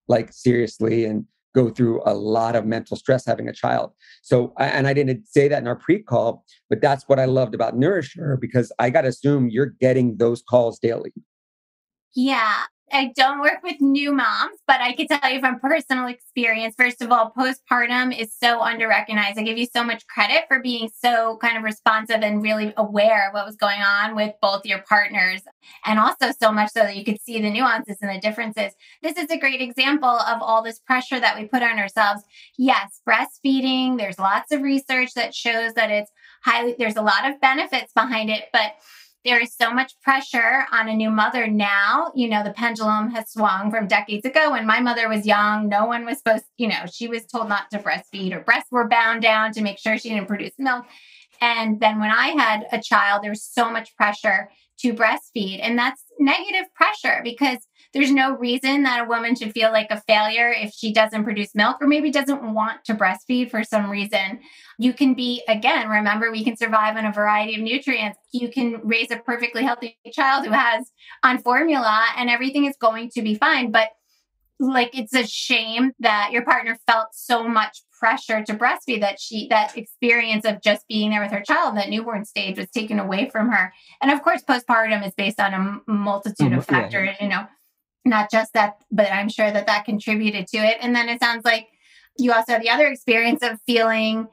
[0.07, 1.25] like seriously and
[1.55, 3.91] go through a lot of mental stress having a child.
[4.21, 7.55] So, and I didn't say that in our pre call, but that's what I loved
[7.55, 11.13] about NourishHer because I got to assume you're getting those calls daily.
[12.15, 12.63] Yeah.
[12.91, 16.75] I don't work with new moms, but I can tell you from personal experience.
[16.77, 19.37] First of all, postpartum is so underrecognized.
[19.37, 23.27] I give you so much credit for being so kind of responsive and really aware
[23.27, 25.41] of what was going on with both your partners,
[25.85, 28.73] and also so much so that you could see the nuances and the differences.
[29.01, 32.23] This is a great example of all this pressure that we put on ourselves.
[32.57, 36.11] Yes, breastfeeding, there's lots of research that shows that it's
[36.43, 38.73] highly, there's a lot of benefits behind it, but
[39.25, 42.11] there is so much pressure on a new mother now.
[42.15, 45.67] You know, the pendulum has swung from decades ago when my mother was young.
[45.67, 48.33] No one was supposed, you know, she was told not to breastfeed.
[48.33, 50.85] Her breasts were bound down to make sure she didn't produce milk.
[51.41, 55.59] And then when I had a child, there was so much pressure to breastfeed.
[55.61, 57.59] And that's negative pressure because
[57.93, 61.55] there's no reason that a woman should feel like a failure if she doesn't produce
[61.55, 64.39] milk or maybe doesn't want to breastfeed for some reason.
[64.81, 68.17] You can be, again, remember, we can survive on a variety of nutrients.
[68.31, 70.89] You can raise a perfectly healthy child who has
[71.21, 73.71] on formula and everything is going to be fine.
[73.71, 73.89] But
[74.59, 79.47] like it's a shame that your partner felt so much pressure to breastfeed that she
[79.49, 83.29] that experience of just being there with her child that newborn stage was taken away
[83.29, 86.75] from her and of course postpartum is based on a multitude of mm-hmm.
[86.75, 87.23] factors yeah.
[87.23, 87.45] you know
[88.05, 91.43] not just that but i'm sure that that contributed to it and then it sounds
[91.43, 91.67] like
[92.17, 94.27] you also had the other experience of feeling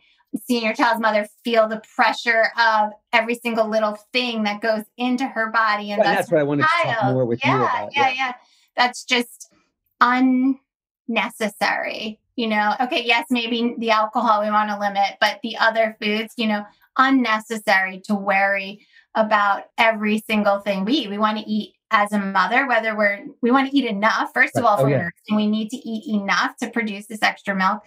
[0.47, 5.27] seeing your child's mother feel the pressure of every single little thing that goes into
[5.27, 6.95] her body and that's, that's what i wanted child.
[6.95, 8.33] to talk more with yeah, you about yeah yeah yeah
[8.77, 9.53] that's just
[10.01, 12.21] unnecessary.
[12.37, 16.35] You know, okay, yes, maybe the alcohol we want to limit, but the other foods,
[16.37, 16.65] you know,
[16.99, 21.11] unnecessary to worry about every single thing we eat.
[21.11, 24.33] We want to eat as a mother, whether we're we want to eat enough.
[24.35, 24.61] First right.
[24.61, 24.99] of all, oh, for yeah.
[24.99, 27.83] nursing, we need to eat enough to produce this extra milk.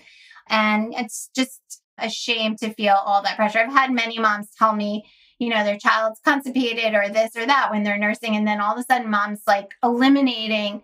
[0.47, 3.59] And it's just a shame to feel all that pressure.
[3.59, 5.05] I've had many moms tell me,
[5.37, 8.35] you know, their child's constipated or this or that when they're nursing.
[8.35, 10.83] And then all of a sudden, mom's like eliminating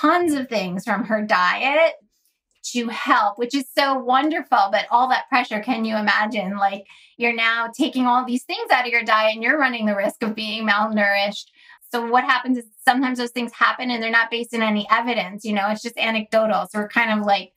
[0.00, 1.94] tons of things from her diet
[2.72, 4.68] to help, which is so wonderful.
[4.70, 6.56] But all that pressure, can you imagine?
[6.56, 9.96] Like you're now taking all these things out of your diet and you're running the
[9.96, 11.46] risk of being malnourished.
[11.92, 15.44] So what happens is sometimes those things happen and they're not based in any evidence,
[15.44, 16.66] you know, it's just anecdotal.
[16.66, 17.52] So we're kind of like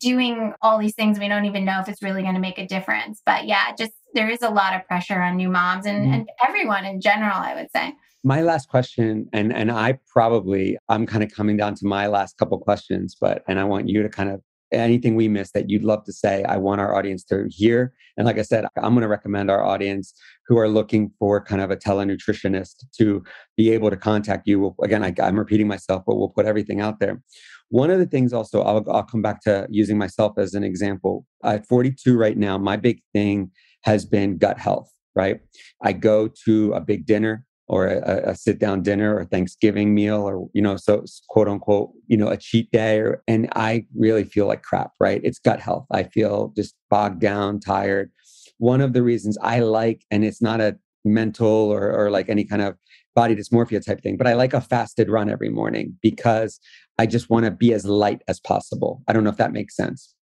[0.00, 1.18] doing all these things.
[1.18, 3.22] We don't even know if it's really going to make a difference.
[3.24, 6.14] But yeah, just there is a lot of pressure on new moms and, mm-hmm.
[6.14, 7.94] and everyone in general, I would say.
[8.24, 12.36] My last question, and and I probably I'm kind of coming down to my last
[12.36, 15.84] couple questions, but and I want you to kind of anything we missed that you'd
[15.84, 17.92] love to say, I want our audience to hear.
[18.16, 20.12] And like I said, I'm going to recommend our audience
[20.46, 23.22] who are looking for kind of a telenutritionist to
[23.56, 24.74] be able to contact you.
[24.82, 27.22] Again, I, am repeating myself, but we'll put everything out there.
[27.70, 31.26] One of the things also, I'll, I'll come back to using myself as an example.
[31.44, 33.50] At 42 right now, my big thing
[33.84, 35.40] has been gut health, right?
[35.82, 40.22] I go to a big dinner or a, a, sit down dinner or Thanksgiving meal
[40.22, 42.98] or, you know, so quote unquote, you know, a cheat day.
[42.98, 45.20] Or, and I really feel like crap, right?
[45.22, 45.86] It's gut health.
[45.92, 48.10] I feel just bogged down, tired.
[48.56, 52.44] One of the reasons I like, and it's not a mental or, or like any
[52.44, 52.74] kind of
[53.14, 56.60] body dysmorphia type thing, but I like a fasted run every morning because
[56.98, 59.02] I just want to be as light as possible.
[59.08, 60.14] I don't know if that makes sense.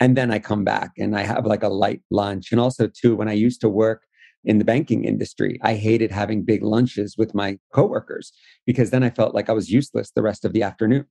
[0.00, 2.52] And then I come back and I have like a light lunch.
[2.52, 4.02] And also, too, when I used to work
[4.44, 5.58] in the banking industry.
[5.62, 8.32] I hated having big lunches with my coworkers
[8.66, 11.06] because then I felt like I was useless the rest of the afternoon.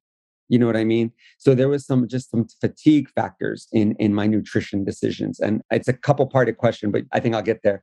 [0.50, 1.12] You know what I mean?
[1.38, 5.40] So there was some just some fatigue factors in in my nutrition decisions.
[5.40, 7.82] And it's a couple parted question, but I think I'll get there.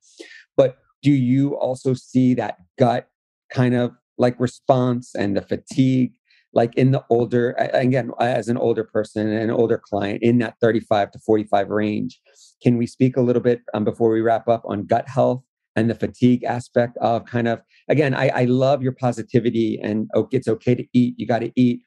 [0.56, 3.08] But do you also see that gut
[3.50, 6.12] kind of like response and the fatigue
[6.52, 10.54] like in the older again as an older person and an older client in that
[10.60, 12.20] 35 to 45 range
[12.62, 15.42] can we speak a little bit um, before we wrap up on gut health
[15.76, 20.28] and the fatigue aspect of kind of again I, I love your positivity and oh
[20.32, 21.82] it's okay to eat you got to eat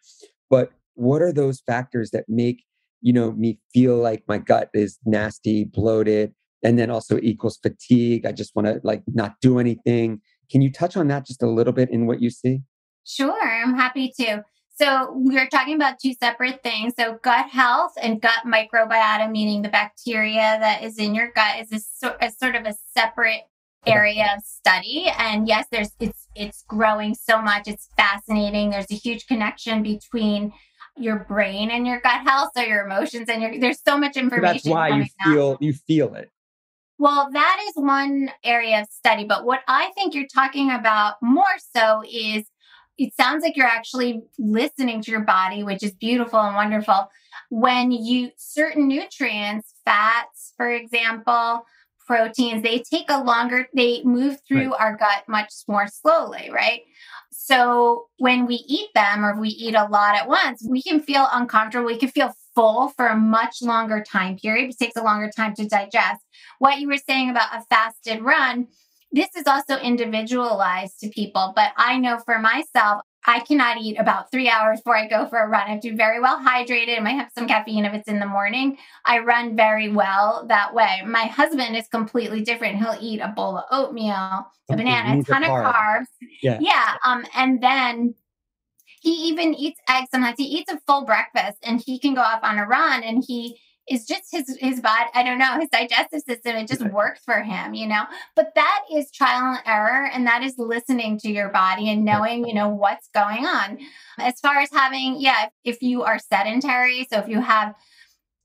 [0.49, 2.63] but what are those factors that make
[3.01, 8.25] you know me feel like my gut is nasty bloated and then also equals fatigue
[8.25, 10.21] i just want to like not do anything?
[10.51, 12.61] Can you touch on that just a little bit in what you see
[13.05, 14.43] Sure, I'm happy to.
[14.75, 16.93] So we're talking about two separate things.
[16.97, 21.97] So gut health and gut microbiota, meaning the bacteria that is in your gut, is
[22.03, 23.41] a, a sort of a separate
[23.85, 25.11] area of study.
[25.17, 27.67] And yes, there's it's it's growing so much.
[27.67, 28.71] It's fascinating.
[28.71, 30.53] There's a huge connection between
[30.97, 34.59] your brain and your gut health, so your emotions and your there's so much information.
[34.59, 35.61] So that's why you feel out.
[35.61, 36.29] you feel it.
[36.97, 41.43] Well, that is one area of study, but what I think you're talking about more
[41.75, 42.45] so is
[42.97, 47.09] it sounds like you're actually listening to your body, which is beautiful and wonderful.
[47.49, 51.65] When you certain nutrients, fats, for example,
[52.05, 54.81] proteins, they take a longer, they move through right.
[54.81, 56.81] our gut much more slowly, right?
[57.31, 60.99] So when we eat them or if we eat a lot at once, we can
[60.99, 61.85] feel uncomfortable.
[61.85, 64.69] We can feel full for a much longer time period.
[64.69, 66.21] It takes a longer time to digest.
[66.59, 68.67] What you were saying about a fasted run,
[69.13, 74.31] this is also individualized to people, but I know for myself, I cannot eat about
[74.31, 75.67] three hours before I go for a run.
[75.67, 76.97] I have to be very well hydrated.
[76.97, 78.77] I might have some caffeine if it's in the morning.
[79.05, 81.03] I run very well that way.
[81.05, 82.77] My husband is completely different.
[82.77, 86.07] He'll eat a bowl of oatmeal, a banana, a ton of carbs.
[86.41, 86.57] Yeah.
[86.59, 86.95] Yeah.
[87.05, 88.15] Um, and then
[88.99, 90.37] he even eats eggs sometimes.
[90.37, 93.57] He eats a full breakfast and he can go off on a run and he
[93.89, 97.41] is just his his body i don't know his digestive system it just works for
[97.41, 98.03] him you know?
[98.35, 102.47] But that is trial and error and that is listening to your body and knowing
[102.47, 103.79] you know what's going on.
[104.17, 107.75] As far as having yeah if you are sedentary so if you have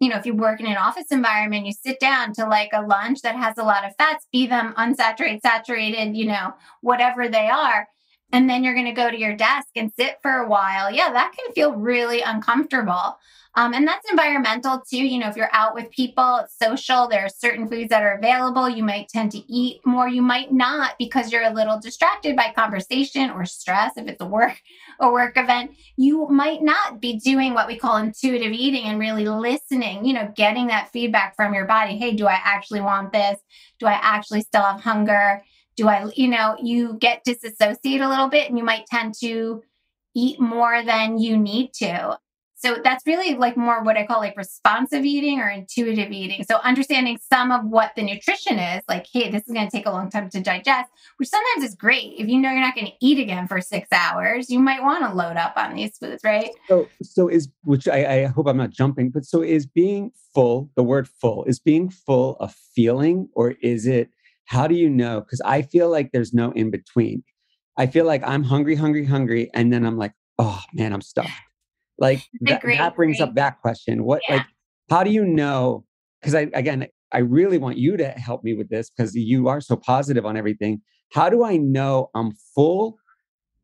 [0.00, 2.82] you know if you work in an office environment you sit down to like a
[2.82, 7.48] lunch that has a lot of fats be them unsaturated saturated you know whatever they
[7.48, 7.86] are
[8.32, 11.12] and then you're going to go to your desk and sit for a while, yeah,
[11.12, 13.18] that can feel really uncomfortable.
[13.54, 15.04] Um, and that's environmental too.
[15.04, 18.16] You know, if you're out with people, it's social, there are certain foods that are
[18.16, 18.68] available.
[18.68, 20.06] You might tend to eat more.
[20.06, 23.96] You might not because you're a little distracted by conversation or stress.
[23.96, 24.60] If it's a work
[25.00, 29.26] a work event, you might not be doing what we call intuitive eating and really
[29.26, 31.96] listening, you know, getting that feedback from your body.
[31.96, 33.40] Hey, do I actually want this?
[33.80, 35.42] Do I actually still have hunger?
[35.78, 39.62] Do I, you know, you get disassociate a little bit and you might tend to
[40.14, 42.18] eat more than you need to.
[42.56, 46.42] So that's really like more what I call like responsive eating or intuitive eating.
[46.42, 49.86] So understanding some of what the nutrition is, like, hey, this is going to take
[49.86, 52.14] a long time to digest, which sometimes is great.
[52.18, 55.08] If you know you're not going to eat again for six hours, you might want
[55.08, 56.50] to load up on these foods, right?
[56.66, 60.68] So, so is which I, I hope I'm not jumping, but so is being full.
[60.74, 64.10] The word full is being full a feeling, or is it
[64.48, 65.20] how do you know?
[65.20, 67.22] Because I feel like there's no in between.
[67.76, 71.30] I feel like I'm hungry, hungry, hungry, and then I'm like, oh man, I'm stuffed.
[71.98, 74.04] Like that, that brings up that question.
[74.04, 74.36] What yeah.
[74.36, 74.46] like
[74.88, 75.84] how do you know?
[76.20, 79.60] Because I again, I really want you to help me with this because you are
[79.60, 80.80] so positive on everything.
[81.12, 82.96] How do I know I'm full?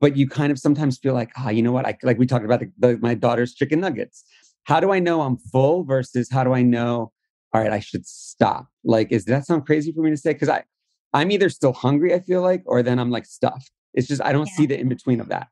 [0.01, 1.87] But you kind of sometimes feel like, ah, oh, you know what?
[1.87, 4.22] I like we talked about the, the, my daughter's chicken nuggets.
[4.64, 7.11] How do I know I'm full versus how do I know?
[7.55, 8.66] All right, I should stop.
[8.85, 10.35] Like, is that sound crazy for me to say?
[10.35, 10.64] Because I
[11.14, 13.70] I'm either still hungry, I feel like, or then I'm like stuffed.
[13.94, 14.56] It's just, I don't yeah.
[14.56, 15.48] see the in between of that.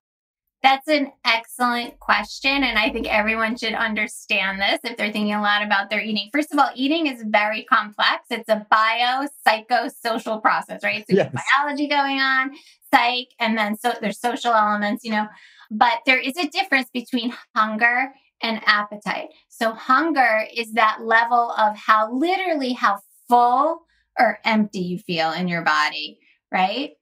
[0.62, 2.62] That's an excellent question.
[2.62, 6.30] And I think everyone should understand this if they're thinking a lot about their eating.
[6.32, 8.26] First of all, eating is very complex.
[8.30, 11.04] It's a bio psychosocial process, right?
[11.08, 11.32] So yes.
[11.32, 12.52] biology going on,
[12.92, 15.26] psych, and then so there's social elements, you know.
[15.70, 19.30] But there is a difference between hunger and appetite.
[19.48, 23.82] So hunger is that level of how literally how full
[24.18, 26.18] or empty you feel in your body,
[26.50, 26.92] right?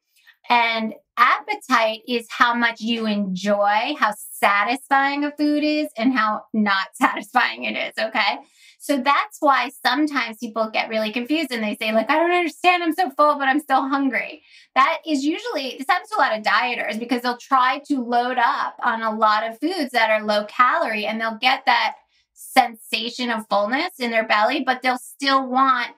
[0.49, 6.89] And appetite is how much you enjoy, how satisfying a food is, and how not
[6.95, 8.05] satisfying it is.
[8.05, 8.39] Okay.
[8.83, 12.83] So that's why sometimes people get really confused and they say, like, I don't understand,
[12.83, 14.43] I'm so full, but I'm still hungry.
[14.75, 18.39] That is usually, this happens to a lot of dieters because they'll try to load
[18.39, 21.97] up on a lot of foods that are low calorie and they'll get that
[22.33, 25.91] sensation of fullness in their belly, but they'll still want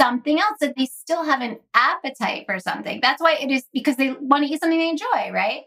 [0.00, 3.00] something else that they still have an appetite for something.
[3.02, 5.64] That's why it is because they want to eat something they enjoy, right?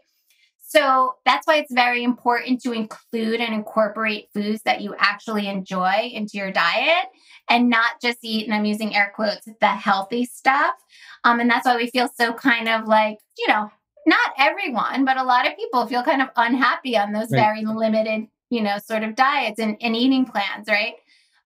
[0.66, 6.10] So that's why it's very important to include and incorporate foods that you actually enjoy
[6.12, 7.06] into your diet
[7.48, 10.74] and not just eat, and I'm using air quotes, the healthy stuff.
[11.22, 13.70] Um, and that's why we feel so kind of like, you know,
[14.06, 17.40] not everyone, but a lot of people feel kind of unhappy on those right.
[17.40, 20.94] very limited, you know, sort of diets and, and eating plans, right?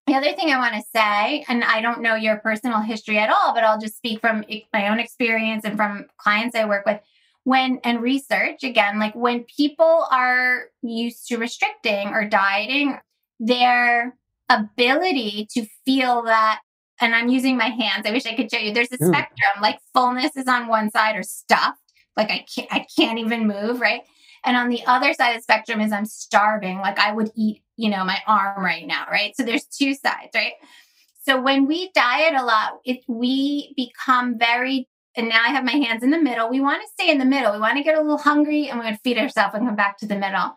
[0.09, 3.28] The other thing I want to say, and I don't know your personal history at
[3.28, 4.42] all, but I'll just speak from
[4.72, 6.98] my own experience and from clients I work with.
[7.44, 12.98] When and research again, like when people are used to restricting or dieting,
[13.38, 14.16] their
[14.48, 16.61] ability to feel that,
[17.02, 18.72] and I'm using my hands, I wish I could show you.
[18.72, 21.82] There's a spectrum, like fullness is on one side or stuffed,
[22.16, 24.02] like I can't, I can't even move, right?
[24.45, 27.62] And on the other side of the spectrum is I'm starving, like I would eat
[27.78, 29.34] you know, my arm right now, right?
[29.36, 30.53] So there's two sides, right?
[31.22, 35.72] So when we diet a lot, it we become very and now I have my
[35.72, 36.49] hands in the middle.
[36.49, 37.53] We want to stay in the middle.
[37.53, 39.99] We want to get a little hungry and we to feed ourselves and come back
[39.99, 40.55] to the middle.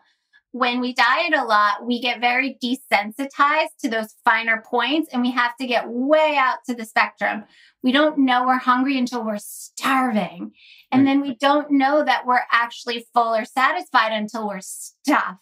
[0.52, 5.32] When we diet a lot, we get very desensitized to those finer points and we
[5.32, 7.44] have to get way out to the spectrum.
[7.82, 10.52] We don't know we're hungry until we're starving.
[10.92, 15.40] And then we don't know that we're actually full or satisfied until we're stuffed.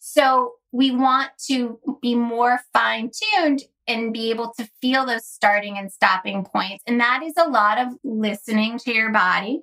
[0.00, 5.78] So we want to be more fine tuned and be able to feel those starting
[5.78, 6.82] and stopping points.
[6.86, 9.62] And that is a lot of listening to your body.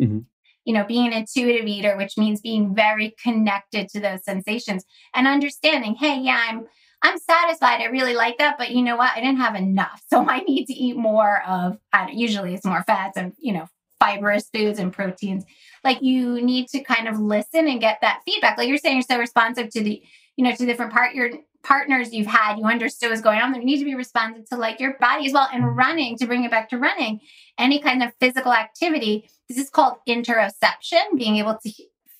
[0.00, 0.20] Mm-hmm.
[0.64, 5.26] You know, being an intuitive eater, which means being very connected to those sensations and
[5.26, 6.66] understanding, hey, yeah, I'm
[7.02, 7.80] I'm satisfied.
[7.80, 9.16] I really like that, but you know what?
[9.16, 11.78] I didn't have enough, so I need to eat more of.
[11.92, 13.66] I Usually, it's more fats and you know
[14.00, 15.44] fibrous foods and proteins.
[15.84, 18.58] Like you need to kind of listen and get that feedback.
[18.58, 20.02] Like you're saying, you're so responsive to the
[20.40, 21.30] you know, to different part your
[21.62, 23.54] partners you've had, you understood what's going on.
[23.54, 25.48] You need to be responsive to like your body as well.
[25.52, 27.20] And running, to bring it back to running,
[27.58, 29.28] any kind of physical activity.
[29.48, 31.72] This is called interoception, being able to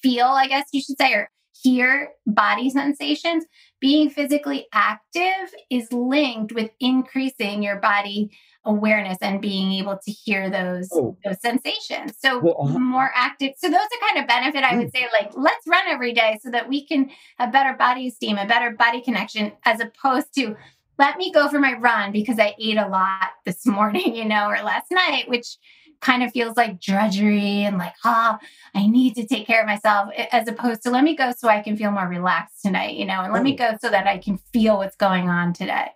[0.03, 1.31] feel, I guess you should say, or
[1.63, 3.45] hear body sensations.
[3.81, 8.31] Being physically active is linked with increasing your body
[8.65, 11.17] awareness and being able to hear those oh.
[11.25, 12.13] those sensations.
[12.19, 13.53] So well, uh, more active.
[13.57, 14.93] So those are kind of benefit I would mm.
[14.93, 18.47] say like let's run every day so that we can have better body esteem, a
[18.47, 20.57] better body connection as opposed to
[20.99, 24.49] let me go for my run because I ate a lot this morning, you know,
[24.49, 25.57] or last night, which
[26.01, 29.67] kind of feels like drudgery and like, ah, oh, I need to take care of
[29.67, 33.05] myself, as opposed to let me go so I can feel more relaxed tonight, you
[33.05, 33.57] know, and let me oh.
[33.57, 35.89] go so that I can feel what's going on today.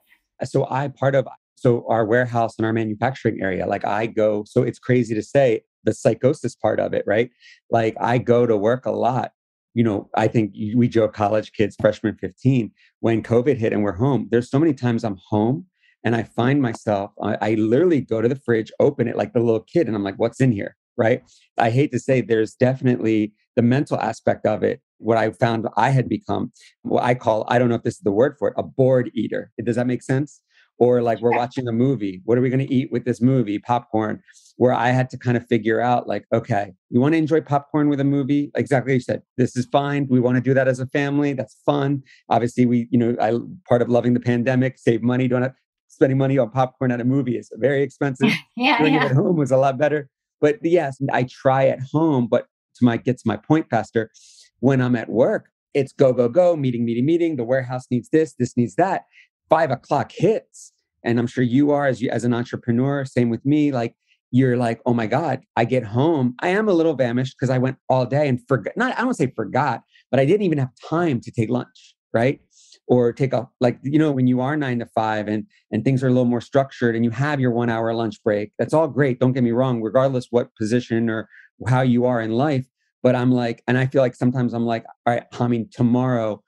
[0.44, 4.62] So I part of so our warehouse and our manufacturing area, like I go, so
[4.62, 7.30] it's crazy to say the psychosis part of it, right?
[7.70, 9.32] Like I go to work a lot.
[9.72, 13.92] You know, I think we joke college kids, freshman 15, when COVID hit and we're
[13.92, 14.28] home.
[14.30, 15.66] There's so many times I'm home
[16.05, 19.40] and I find myself, I, I literally go to the fridge, open it like the
[19.40, 20.76] little kid, and I'm like, what's in here?
[20.96, 21.22] Right.
[21.59, 24.80] I hate to say there's definitely the mental aspect of it.
[24.98, 26.52] What I found I had become
[26.82, 29.11] what I call, I don't know if this is the word for it, a bored
[29.12, 29.50] eater.
[29.62, 30.40] Does that make sense?
[30.78, 32.20] Or like we're watching a movie.
[32.24, 33.59] What are we going to eat with this movie?
[33.59, 34.22] Popcorn.
[34.57, 37.88] Where I had to kind of figure out, like, okay, you want to enjoy popcorn
[37.88, 38.52] with a movie?
[38.55, 39.22] Exactly you said.
[39.36, 40.07] This is fine.
[40.09, 41.32] We want to do that as a family.
[41.32, 42.05] That's fun.
[42.28, 43.36] Obviously, we, you know, I
[43.68, 45.55] part of loving the pandemic, save money, don't have
[45.95, 48.30] spending money on popcorn at a movie is very expensive.
[48.57, 49.07] yeah, Doing yeah.
[49.07, 50.09] it at home was a lot better.
[50.40, 54.11] But yes, I try at home, but to my get to my point, faster,
[54.61, 57.36] when I'm at work, it's go, go, go, meeting, meeting, meeting.
[57.36, 59.05] The warehouse needs this, this needs that.
[59.49, 60.72] Five o'clock hits.
[61.05, 63.72] And I'm sure you are as you as an entrepreneur, same with me.
[63.72, 63.95] Like
[64.30, 66.34] you're like, oh my God, I get home.
[66.40, 69.14] I am a little famished because I went all day and forgot not, I don't
[69.14, 71.95] say forgot, but I didn't even have time to take lunch.
[72.12, 72.40] Right
[72.87, 76.03] or take a like you know when you are nine to five and and things
[76.03, 78.89] are a little more structured and you have your one hour lunch break that's all
[78.89, 81.28] great don't get me wrong regardless what position or
[81.66, 82.66] how you are in life
[83.03, 86.43] but i'm like and i feel like sometimes i'm like all right i mean tomorrow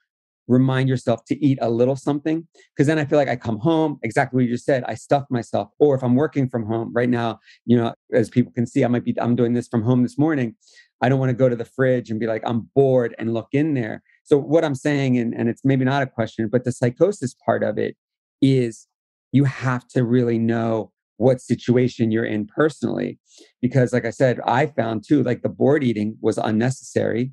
[0.47, 3.97] remind yourself to eat a little something because then i feel like i come home
[4.03, 7.09] exactly what you just said i stuff myself or if i'm working from home right
[7.09, 10.03] now you know as people can see i might be i'm doing this from home
[10.03, 10.55] this morning
[11.01, 13.49] i don't want to go to the fridge and be like i'm bored and look
[13.51, 16.73] in there so what I'm saying, and, and it's maybe not a question, but the
[16.73, 17.95] psychosis part of it
[18.41, 18.85] is
[19.31, 23.19] you have to really know what situation you're in personally.
[23.61, 27.31] Because like I said, I found too, like the bored eating was unnecessary,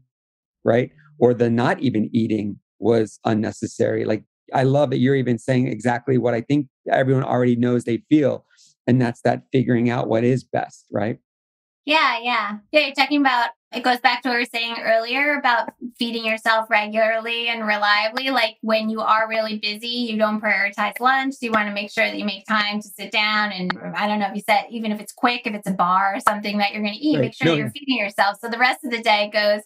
[0.62, 0.92] right?
[1.18, 4.04] Or the not even eating was unnecessary.
[4.04, 4.22] Like
[4.52, 8.46] I love that you're even saying exactly what I think everyone already knows they feel.
[8.86, 11.18] And that's that figuring out what is best, right?
[11.86, 12.58] Yeah, yeah.
[12.70, 16.24] Yeah, you're talking about it goes back to what we were saying earlier about feeding
[16.24, 18.30] yourself regularly and reliably.
[18.30, 21.34] Like when you are really busy, you don't prioritize lunch.
[21.34, 24.06] So you want to make sure that you make time to sit down and I
[24.06, 26.58] don't know if you said even if it's quick, if it's a bar or something
[26.58, 27.22] that you're going to eat, right.
[27.22, 27.54] make sure no.
[27.54, 28.38] you're feeding yourself.
[28.40, 29.62] So the rest of the day goes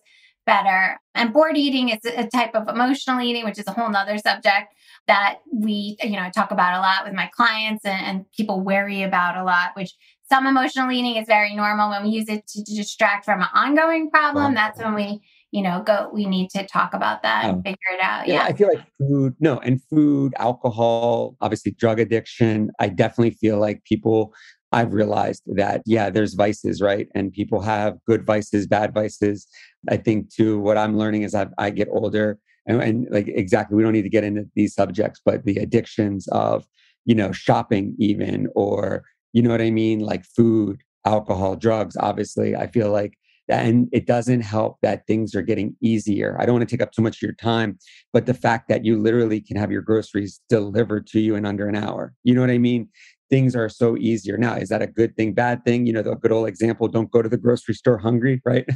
[0.47, 0.99] better.
[1.15, 4.75] And bored eating is a type of emotional eating, which is a whole nother subject
[5.07, 9.03] that we, you know, talk about a lot with my clients and, and people worry
[9.03, 9.93] about a lot, which
[10.31, 11.91] some emotional eating is very normal.
[11.91, 15.21] When we use it to, distract from an ongoing problem, that's when we,
[15.51, 18.29] you know, go, we need to talk about that and figure it out.
[18.29, 18.45] Yeah, yeah.
[18.45, 22.71] I feel like food, no, and food, alcohol, obviously drug addiction.
[22.79, 24.35] I definitely feel like people,
[24.71, 27.09] I've realized that, yeah, there's vices, right?
[27.15, 29.47] And people have good vices, bad vices.
[29.89, 33.77] I think too, what I'm learning as I, I get older, and, and like exactly,
[33.77, 36.67] we don't need to get into these subjects, but the addictions of,
[37.07, 40.01] you know, shopping even or you know what I mean?
[40.01, 42.57] Like food, alcohol, drugs, obviously.
[42.57, 43.15] I feel like
[43.49, 46.37] and it doesn't help that things are getting easier.
[46.39, 47.79] I don't want to take up too much of your time,
[48.13, 51.67] but the fact that you literally can have your groceries delivered to you in under
[51.67, 52.15] an hour.
[52.25, 52.89] You know what I mean?
[53.31, 54.55] Things are so easier now.
[54.55, 55.87] Is that a good thing, bad thing?
[55.87, 58.67] You know, the good old example, don't go to the grocery store hungry, right?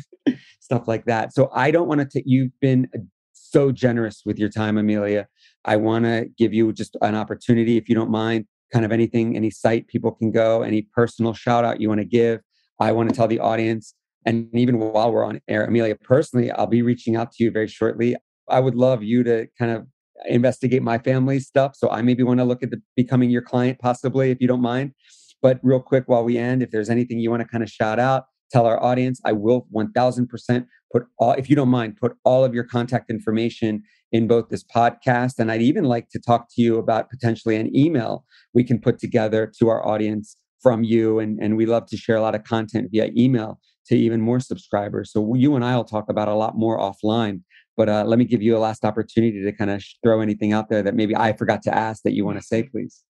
[0.60, 1.34] Stuff like that.
[1.34, 2.88] So I don't want to take you've been
[3.32, 5.28] so generous with your time, Amelia.
[5.64, 9.36] I want to give you just an opportunity, if you don't mind, kind of anything,
[9.36, 12.40] any site people can go, any personal shout out you want to give.
[12.80, 13.94] I want to tell the audience.
[14.24, 17.68] And even while we're on air, Amelia, personally, I'll be reaching out to you very
[17.68, 18.16] shortly.
[18.48, 19.86] I would love you to kind of
[20.26, 21.74] investigate my family stuff.
[21.76, 24.62] So I maybe want to look at the, becoming your client, possibly, if you don't
[24.62, 24.92] mind.
[25.40, 27.98] But real quick, while we end, if there's anything you want to kind of shout
[27.98, 32.44] out, tell our audience, I will 1000% put all, if you don't mind, put all
[32.44, 33.82] of your contact information
[34.12, 35.38] in both this podcast.
[35.38, 38.98] And I'd even like to talk to you about potentially an email we can put
[38.98, 41.18] together to our audience from you.
[41.18, 44.38] And, and we love to share a lot of content via email to even more
[44.38, 45.10] subscribers.
[45.12, 47.40] So you and I will talk about a lot more offline.
[47.76, 50.68] But uh, let me give you a last opportunity to kind of throw anything out
[50.68, 53.02] there that maybe I forgot to ask that you want to say, please.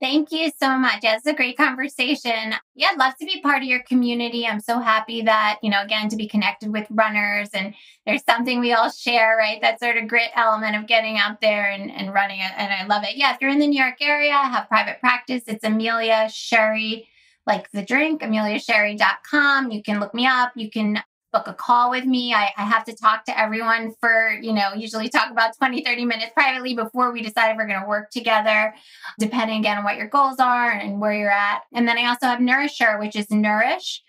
[0.00, 1.00] Thank you so much.
[1.02, 2.54] It's a great conversation.
[2.74, 4.46] Yeah, I'd love to be part of your community.
[4.46, 7.74] I'm so happy that, you know, again, to be connected with runners and
[8.04, 9.62] there's something we all share, right?
[9.62, 12.40] That sort of grit element of getting out there and, and running.
[12.40, 13.16] And I love it.
[13.16, 17.08] Yeah, if you're in the New York area, have private practice, it's Amelia Sherry,
[17.46, 19.70] like the drink, ameliasherry.com.
[19.70, 20.52] You can look me up.
[20.54, 21.02] You can
[21.34, 22.32] book a call with me.
[22.32, 26.04] I, I, have to talk to everyone for, you know, usually talk about 20, 30
[26.04, 28.72] minutes privately before we decide if we're going to work together,
[29.18, 31.62] depending again on what your goals are and where you're at.
[31.72, 34.00] And then I also have NourishHer, which is nourish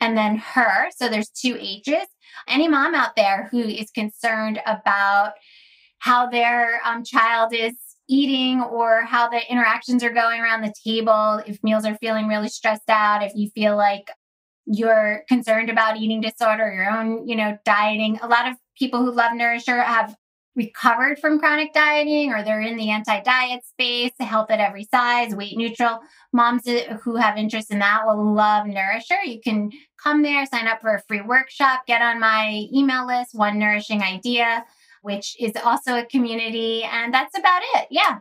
[0.00, 0.90] and then her.
[0.96, 2.08] So there's two H's.
[2.48, 5.34] Any mom out there who is concerned about
[6.00, 7.74] how their um, child is
[8.08, 12.48] eating or how the interactions are going around the table, if meals are feeling really
[12.48, 14.10] stressed out, if you feel like
[14.66, 18.18] you're concerned about eating disorder, your own, you know, dieting.
[18.22, 20.16] A lot of people who love NourishHer have
[20.54, 25.56] recovered from chronic dieting or they're in the anti-diet space, health at every size, weight
[25.56, 26.00] neutral.
[26.32, 26.68] Moms
[27.02, 29.24] who have interest in that will love NourishHer.
[29.24, 33.34] You can come there, sign up for a free workshop, get on my email list,
[33.34, 34.64] One Nourishing Idea,
[35.00, 36.84] which is also a community.
[36.84, 37.88] And that's about it.
[37.90, 38.18] Yeah.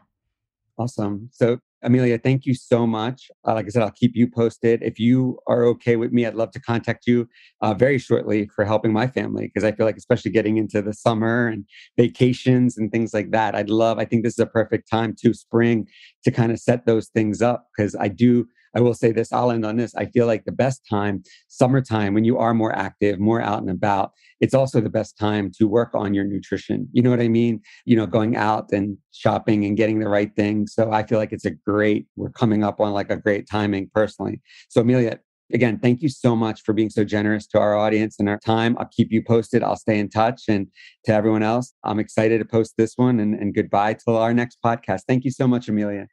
[0.77, 1.29] Awesome.
[1.33, 3.32] So Amelia, thank you so much.
[3.47, 4.84] Uh, like I said, I'll keep you posted.
[4.84, 7.27] If you are okay with me, I'd love to contact you
[7.61, 10.93] uh, very shortly for helping my family because I feel like, especially getting into the
[10.93, 11.65] summer and
[11.97, 15.34] vacations and things like that, I'd love, I think this is a perfect time to
[15.34, 15.88] spring
[16.23, 18.45] to kind of set those things up because I do
[18.76, 19.93] I will say this, I'll end on this.
[19.95, 23.69] I feel like the best time, summertime, when you are more active, more out and
[23.69, 26.88] about, it's also the best time to work on your nutrition.
[26.91, 27.61] You know what I mean?
[27.86, 30.74] You know, going out and shopping and getting the right things.
[30.74, 33.89] So I feel like it's a great, we're coming up on like a great timing
[33.93, 34.41] personally.
[34.69, 35.19] So, Amelia,
[35.53, 38.76] again, thank you so much for being so generous to our audience and our time.
[38.80, 39.63] I'll keep you posted.
[39.63, 40.43] I'll stay in touch.
[40.47, 40.67] And
[41.05, 44.57] to everyone else, I'm excited to post this one and, and goodbye till our next
[44.63, 45.01] podcast.
[45.07, 46.07] Thank you so much, Amelia.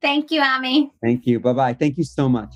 [0.00, 0.90] Thank you, Ami.
[1.02, 1.40] Thank you.
[1.40, 1.72] Bye bye.
[1.74, 2.54] Thank you so much.